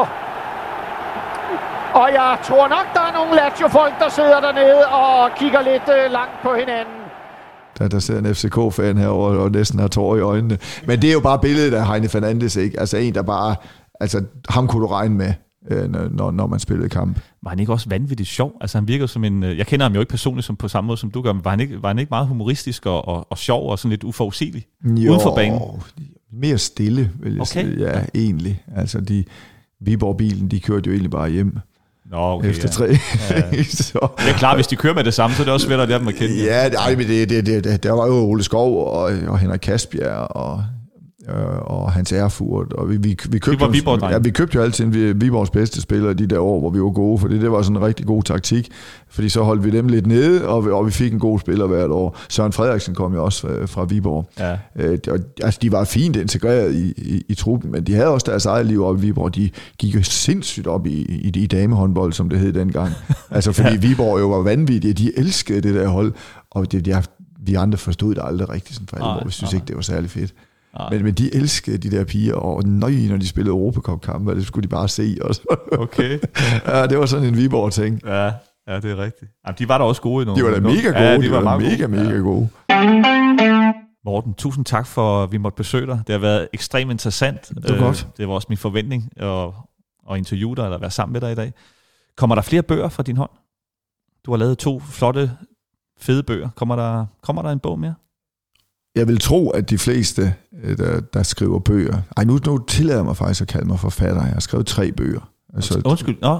[1.93, 6.11] Og jeg tror nok, der er nogle Lazio-folk, der sidder dernede og kigger lidt øh,
[6.11, 7.01] langt på hinanden.
[7.77, 10.57] Der, der sidder en FCK-fan herovre og næsten har tårer i øjnene.
[10.87, 12.79] Men det er jo bare billedet af Heine Fernandes, ikke?
[12.79, 13.55] Altså en, der bare...
[13.99, 15.33] Altså, ham kunne du regne med,
[15.71, 17.19] øh, når, når man spillede kamp.
[17.43, 18.53] Var han ikke også vanvittigt sjov?
[18.61, 19.43] Altså han virker som en...
[19.43, 21.43] øh, Jeg kender ham jo ikke personligt som, på samme måde, som du gør, men
[21.45, 24.03] var han ikke, var han ikke meget humoristisk og, og, og sjov og sådan lidt
[24.03, 24.65] uforudsigelig?
[24.85, 25.59] Uden for banen?
[26.33, 27.65] Mere stille, vil jeg Okay.
[27.75, 27.79] sige.
[27.79, 28.63] Ja, egentlig.
[28.75, 29.23] Altså, de,
[29.79, 31.57] Viborg-bilen, de kørte jo egentlig bare hjem
[32.11, 32.71] Nå, okay, efter ja.
[32.71, 32.85] tre.
[33.29, 33.63] Ja.
[33.89, 35.79] så, Det er klart, hvis de kører med det samme, så er det også svært
[35.79, 36.43] at lære dem at kende.
[36.43, 39.59] Ja, det, ej, men det, det, det, der var jo Ole Skov og, og Henrik
[39.59, 40.63] Kasbjerg og,
[41.29, 42.73] øh, og Hans Erfurt.
[42.73, 44.13] Og vi, vi, vi, købte, jo- Viborg-drenge.
[44.13, 46.89] ja, vi købte jo altid Vi- Viborgs bedste spillere de der år, hvor vi var
[46.89, 48.69] gode, fordi det var sådan en rigtig god taktik.
[49.09, 51.67] Fordi så holdt vi dem lidt nede, og vi, og vi fik en god spiller
[51.67, 52.17] hvert år.
[52.29, 54.29] Søren Frederiksen kom jo også fra, fra Viborg.
[54.39, 54.57] Ja.
[54.75, 58.25] Øh, og, altså, de var fint integreret i, i, i truppen, men de havde også
[58.29, 59.35] deres eget liv oppe i Viborg.
[59.35, 59.49] De
[59.79, 62.91] gik jo sindssygt op i, i, i damehåndbold, som det hed dengang.
[63.31, 64.93] Altså, fordi Viborg jo var vanvittige.
[64.93, 66.13] De elskede det der hold,
[66.51, 67.03] og det, de,
[67.45, 69.21] vi andre forstod det aldrig rigtigt sådan for alvor.
[69.25, 69.57] Vi synes nej.
[69.57, 70.33] ikke, det var særlig fedt.
[70.91, 74.63] Men, men de elskede de der piger, og nøj, når de spillede Europacup-kampe, det skulle
[74.63, 75.17] de bare se.
[75.21, 75.55] Og så.
[75.71, 76.19] Okay.
[76.67, 78.01] ja, det var sådan en Viborg-ting.
[78.05, 78.23] Ja,
[78.67, 79.31] ja, det er rigtigt.
[79.47, 80.41] Jamen, de var da også gode i nogle.
[80.41, 80.97] De var da mega gode.
[81.03, 81.87] Ja, de, var, meget mega, gode.
[81.87, 82.17] mega Ja.
[82.19, 82.49] gode.
[84.05, 86.01] Morten, tusind tak for, at vi måtte besøge dig.
[86.07, 87.49] Det har været ekstremt interessant.
[87.49, 88.07] Det var godt.
[88.17, 89.47] Det var også min forventning at,
[90.11, 91.53] at interviewe dig eller være sammen med dig i dag.
[92.17, 93.29] Kommer der flere bøger fra din hånd?
[94.25, 95.31] Du har lavet to flotte,
[95.99, 96.49] fede bøger.
[96.55, 97.93] Kommer der, kommer der en bog mere?
[98.95, 100.33] Jeg vil tro, at de fleste,
[100.63, 101.97] øh, der, der skriver bøger...
[102.17, 104.23] Ej, nu, nu tillader jeg mig faktisk at kalde mig forfatter.
[104.23, 105.29] Jeg har skrevet tre bøger.
[105.55, 106.15] Altså, Undskyld.
[106.21, 106.39] Nå,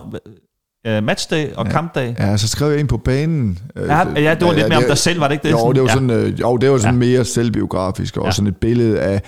[0.97, 1.72] uh, matchday og Ja.
[1.72, 2.16] kampdag.
[2.20, 3.60] Ja, så skrev jeg en på banen.
[3.76, 5.52] Øh, Ja, ja, det var lidt mere om dig selv, var det ikke det?
[5.52, 5.93] Jo, det var ja.
[5.93, 8.32] sådan, øh, jo, det var sådan mere selvbiografisk, og Ja.
[8.32, 9.22] sådan et billede af,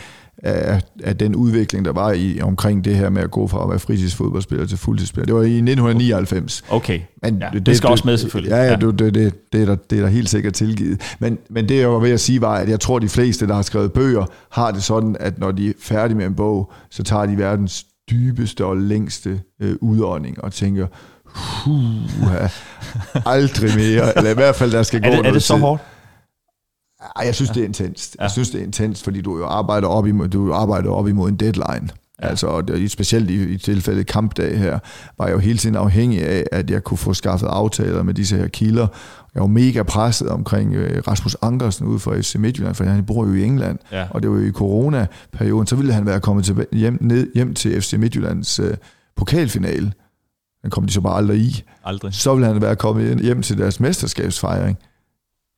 [0.43, 3.69] af, af den udvikling, der var i omkring det her med at gå fra at
[3.69, 5.25] være fritidsfodboldspiller til fuldtidsspiller.
[5.25, 6.63] Det var i 1999.
[6.69, 6.99] Okay.
[7.23, 8.51] Men Ja, det skal også med, selvfølgelig.
[8.51, 8.75] Ja, ja, Ja.
[8.75, 11.01] Det, det, det, det, er der, det er der helt sikkert tilgivet.
[11.19, 13.53] Men, men det, jeg var ved at sige, var, at jeg tror, de fleste, der
[13.53, 17.03] har skrevet bøger, har det sådan, at når de er færdige med en bog, så
[17.03, 20.87] tager de verdens dybeste og længste øh, udånding og tænker,
[21.65, 22.47] Huha,
[23.25, 25.53] aldrig mere, eller i hvert fald, der skal gå Er det, er noget det så
[25.53, 25.61] tid.
[25.61, 25.81] hårdt?
[27.15, 28.15] Ej, jeg synes, det er intenst.
[28.19, 28.23] Ja.
[28.23, 31.29] Jeg synes, det er intenst, fordi du jo arbejder op imod, du arbejder op imod
[31.29, 31.89] en deadline.
[32.19, 34.79] Altså, og det, specielt i, i tilfældet kampdag her,
[35.17, 38.37] var jeg jo hele tiden afhængig af, at jeg kunne få skaffet aftaler med disse
[38.37, 38.87] her kilder.
[39.33, 43.25] Jeg var mega presset omkring øh, Rasmus Ankersen ude fra FC Midtjylland, for han bor
[43.25, 44.07] jo i England, ja.
[44.09, 47.53] og det var jo i corona-perioden, så ville han være kommet tilbage, hjem, ned, hjem
[47.53, 48.73] til FC Midtjyllands øh,
[49.15, 49.93] pokalfinale.
[50.61, 51.63] Den kom de så bare aldrig i.
[51.83, 52.13] Aldrig.
[52.13, 54.77] Så ville han være kommet hjem til deres mesterskabsfejring.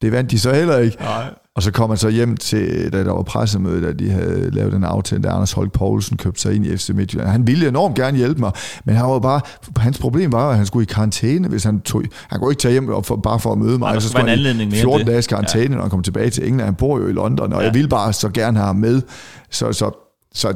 [0.02, 0.98] Det vandt de så heller ikke.
[1.00, 1.34] Nej.
[1.56, 4.74] Og så kom han så hjem til, da der var pressemøde, da de havde lavet
[4.74, 7.30] den aftale, da Anders Holk Poulsen købte sig ind i FC Midtjylland.
[7.30, 8.52] Han ville enormt gerne hjælpe mig,
[8.86, 9.42] men han var bare,
[9.78, 12.72] hans problem var, at han skulle i karantæne, hvis han tog, han kunne ikke tage
[12.72, 13.92] hjem for, bare for at møde mig.
[13.92, 15.14] Nej, så skulle han i anledning mere 14 end det.
[15.14, 15.76] dages karantæne, ja.
[15.76, 16.66] når han kom tilbage til England.
[16.66, 17.66] Han bor jo i London, og ja.
[17.66, 19.02] jeg ville bare så gerne have ham med.
[19.52, 19.92] Så, så,
[20.34, 20.54] så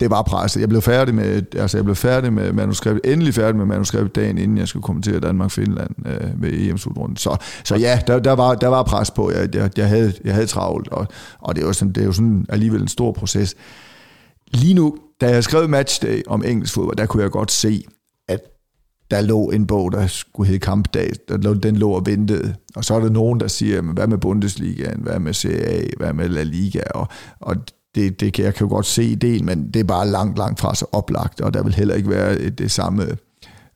[0.00, 0.60] det var presset.
[0.60, 4.38] Jeg blev færdig med, altså jeg blev færdig med manuskriptet, endelig færdig med manuskriptet dagen
[4.38, 7.16] inden jeg skulle kommentere Danmark-Finland øh, ved EM-slutrunden.
[7.16, 9.30] Så, så ja, der, der, var, der var pres på.
[9.30, 11.06] Jeg, jeg, jeg, havde, jeg havde travlt, og,
[11.38, 13.54] og det, er jo sådan, det er jo sådan alligevel en stor proces.
[14.46, 17.84] Lige nu, da jeg skrev Matchday om engelsk fodbold, der kunne jeg godt se,
[18.28, 18.40] at
[19.10, 22.54] der lå en bog, der skulle hedde Kampdag, der lå, den lå og ventede.
[22.76, 26.28] Og så er der nogen, der siger, hvad med Bundesligaen, hvad med CA, hvad med
[26.28, 27.08] La Liga, og,
[27.40, 27.56] og
[27.94, 30.60] det, det kan jeg kan jo godt se ideen, men det er bare langt, langt
[30.60, 33.06] fra så oplagt, og der vil heller ikke være det samme,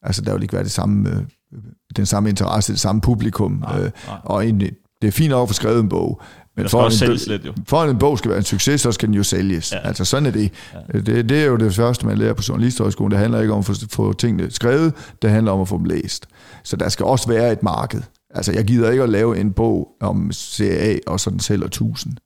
[0.03, 1.59] altså der vil ikke være det samme, øh,
[1.97, 4.17] den samme interesse, det samme publikum, Nej, øh, nej.
[4.25, 6.21] og egentlig, det er fint nok at få skrevet en bog,
[6.57, 7.53] men for, en, sælges lidt, jo.
[7.69, 9.73] for en bog skal være en succes, så skal den jo sælges.
[9.73, 9.79] Ja.
[9.79, 9.87] Ja.
[9.87, 10.53] Altså sådan er det.
[10.95, 10.99] Ja.
[11.01, 11.29] det.
[11.29, 13.11] Det er jo det første, man lærer på journalisthøjskolen.
[13.11, 15.85] Det handler ikke om at få, få tingene skrevet, det handler om at få dem
[15.85, 16.27] læst.
[16.65, 18.03] Så der skal også være et marked.
[18.35, 22.17] Altså jeg gider ikke at lave en bog om CA, og så den sælger 1000.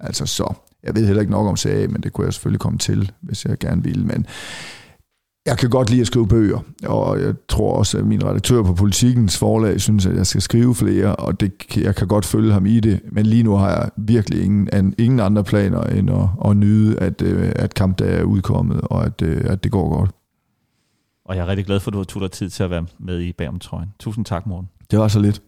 [0.00, 0.54] Altså så.
[0.86, 3.44] Jeg ved heller ikke nok om CA, men det kunne jeg selvfølgelig komme til, hvis
[3.44, 4.04] jeg gerne ville.
[4.04, 4.26] Men
[5.46, 8.74] jeg kan godt lide at skrive bøger, og jeg tror også, at min redaktør på
[8.74, 12.66] Politikens forlag synes, at jeg skal skrive flere, og det, jeg kan godt følge ham
[12.66, 13.00] i det.
[13.12, 17.22] Men lige nu har jeg virkelig ingen, ingen andre planer end at, at nyde, at,
[17.22, 20.10] øh, at kampdag er udkommet, og at, øh, at det går godt.
[21.24, 22.86] Og jeg er rigtig glad for, at du har tog dig tid til at være
[22.98, 23.88] med i Bag om trøjen.
[23.98, 24.68] Tusind tak, Morten.
[24.90, 25.42] Det var så lidt.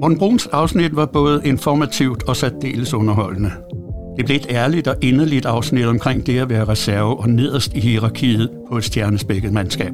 [0.00, 3.50] Morten Bruns afsnit var både informativt og særdeles underholdende.
[4.16, 7.80] Det blev et ærligt og inderligt afsnit omkring det at være reserve og nederst i
[7.80, 9.92] hierarkiet på et stjernespækket mandskab.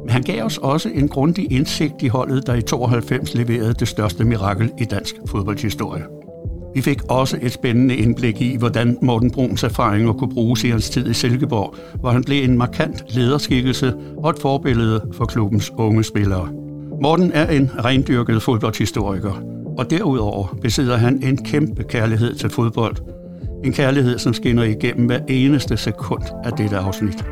[0.00, 3.88] Men han gav os også en grundig indsigt i holdet, der i 92 leverede det
[3.88, 6.04] største mirakel i dansk fodboldhistorie.
[6.74, 10.90] Vi fik også et spændende indblik i, hvordan Morten Bruns erfaringer kunne bruges i hans
[10.90, 16.04] tid i Silkeborg, hvor han blev en markant lederskikkelse og et forbillede for klubbens unge
[16.04, 16.63] spillere.
[17.02, 19.32] Morten er en rendyrket fodboldhistoriker,
[19.78, 22.96] og derudover besidder han en kæmpe kærlighed til fodbold.
[23.64, 27.24] En kærlighed, som skinner igennem hver eneste sekund af dette afsnit.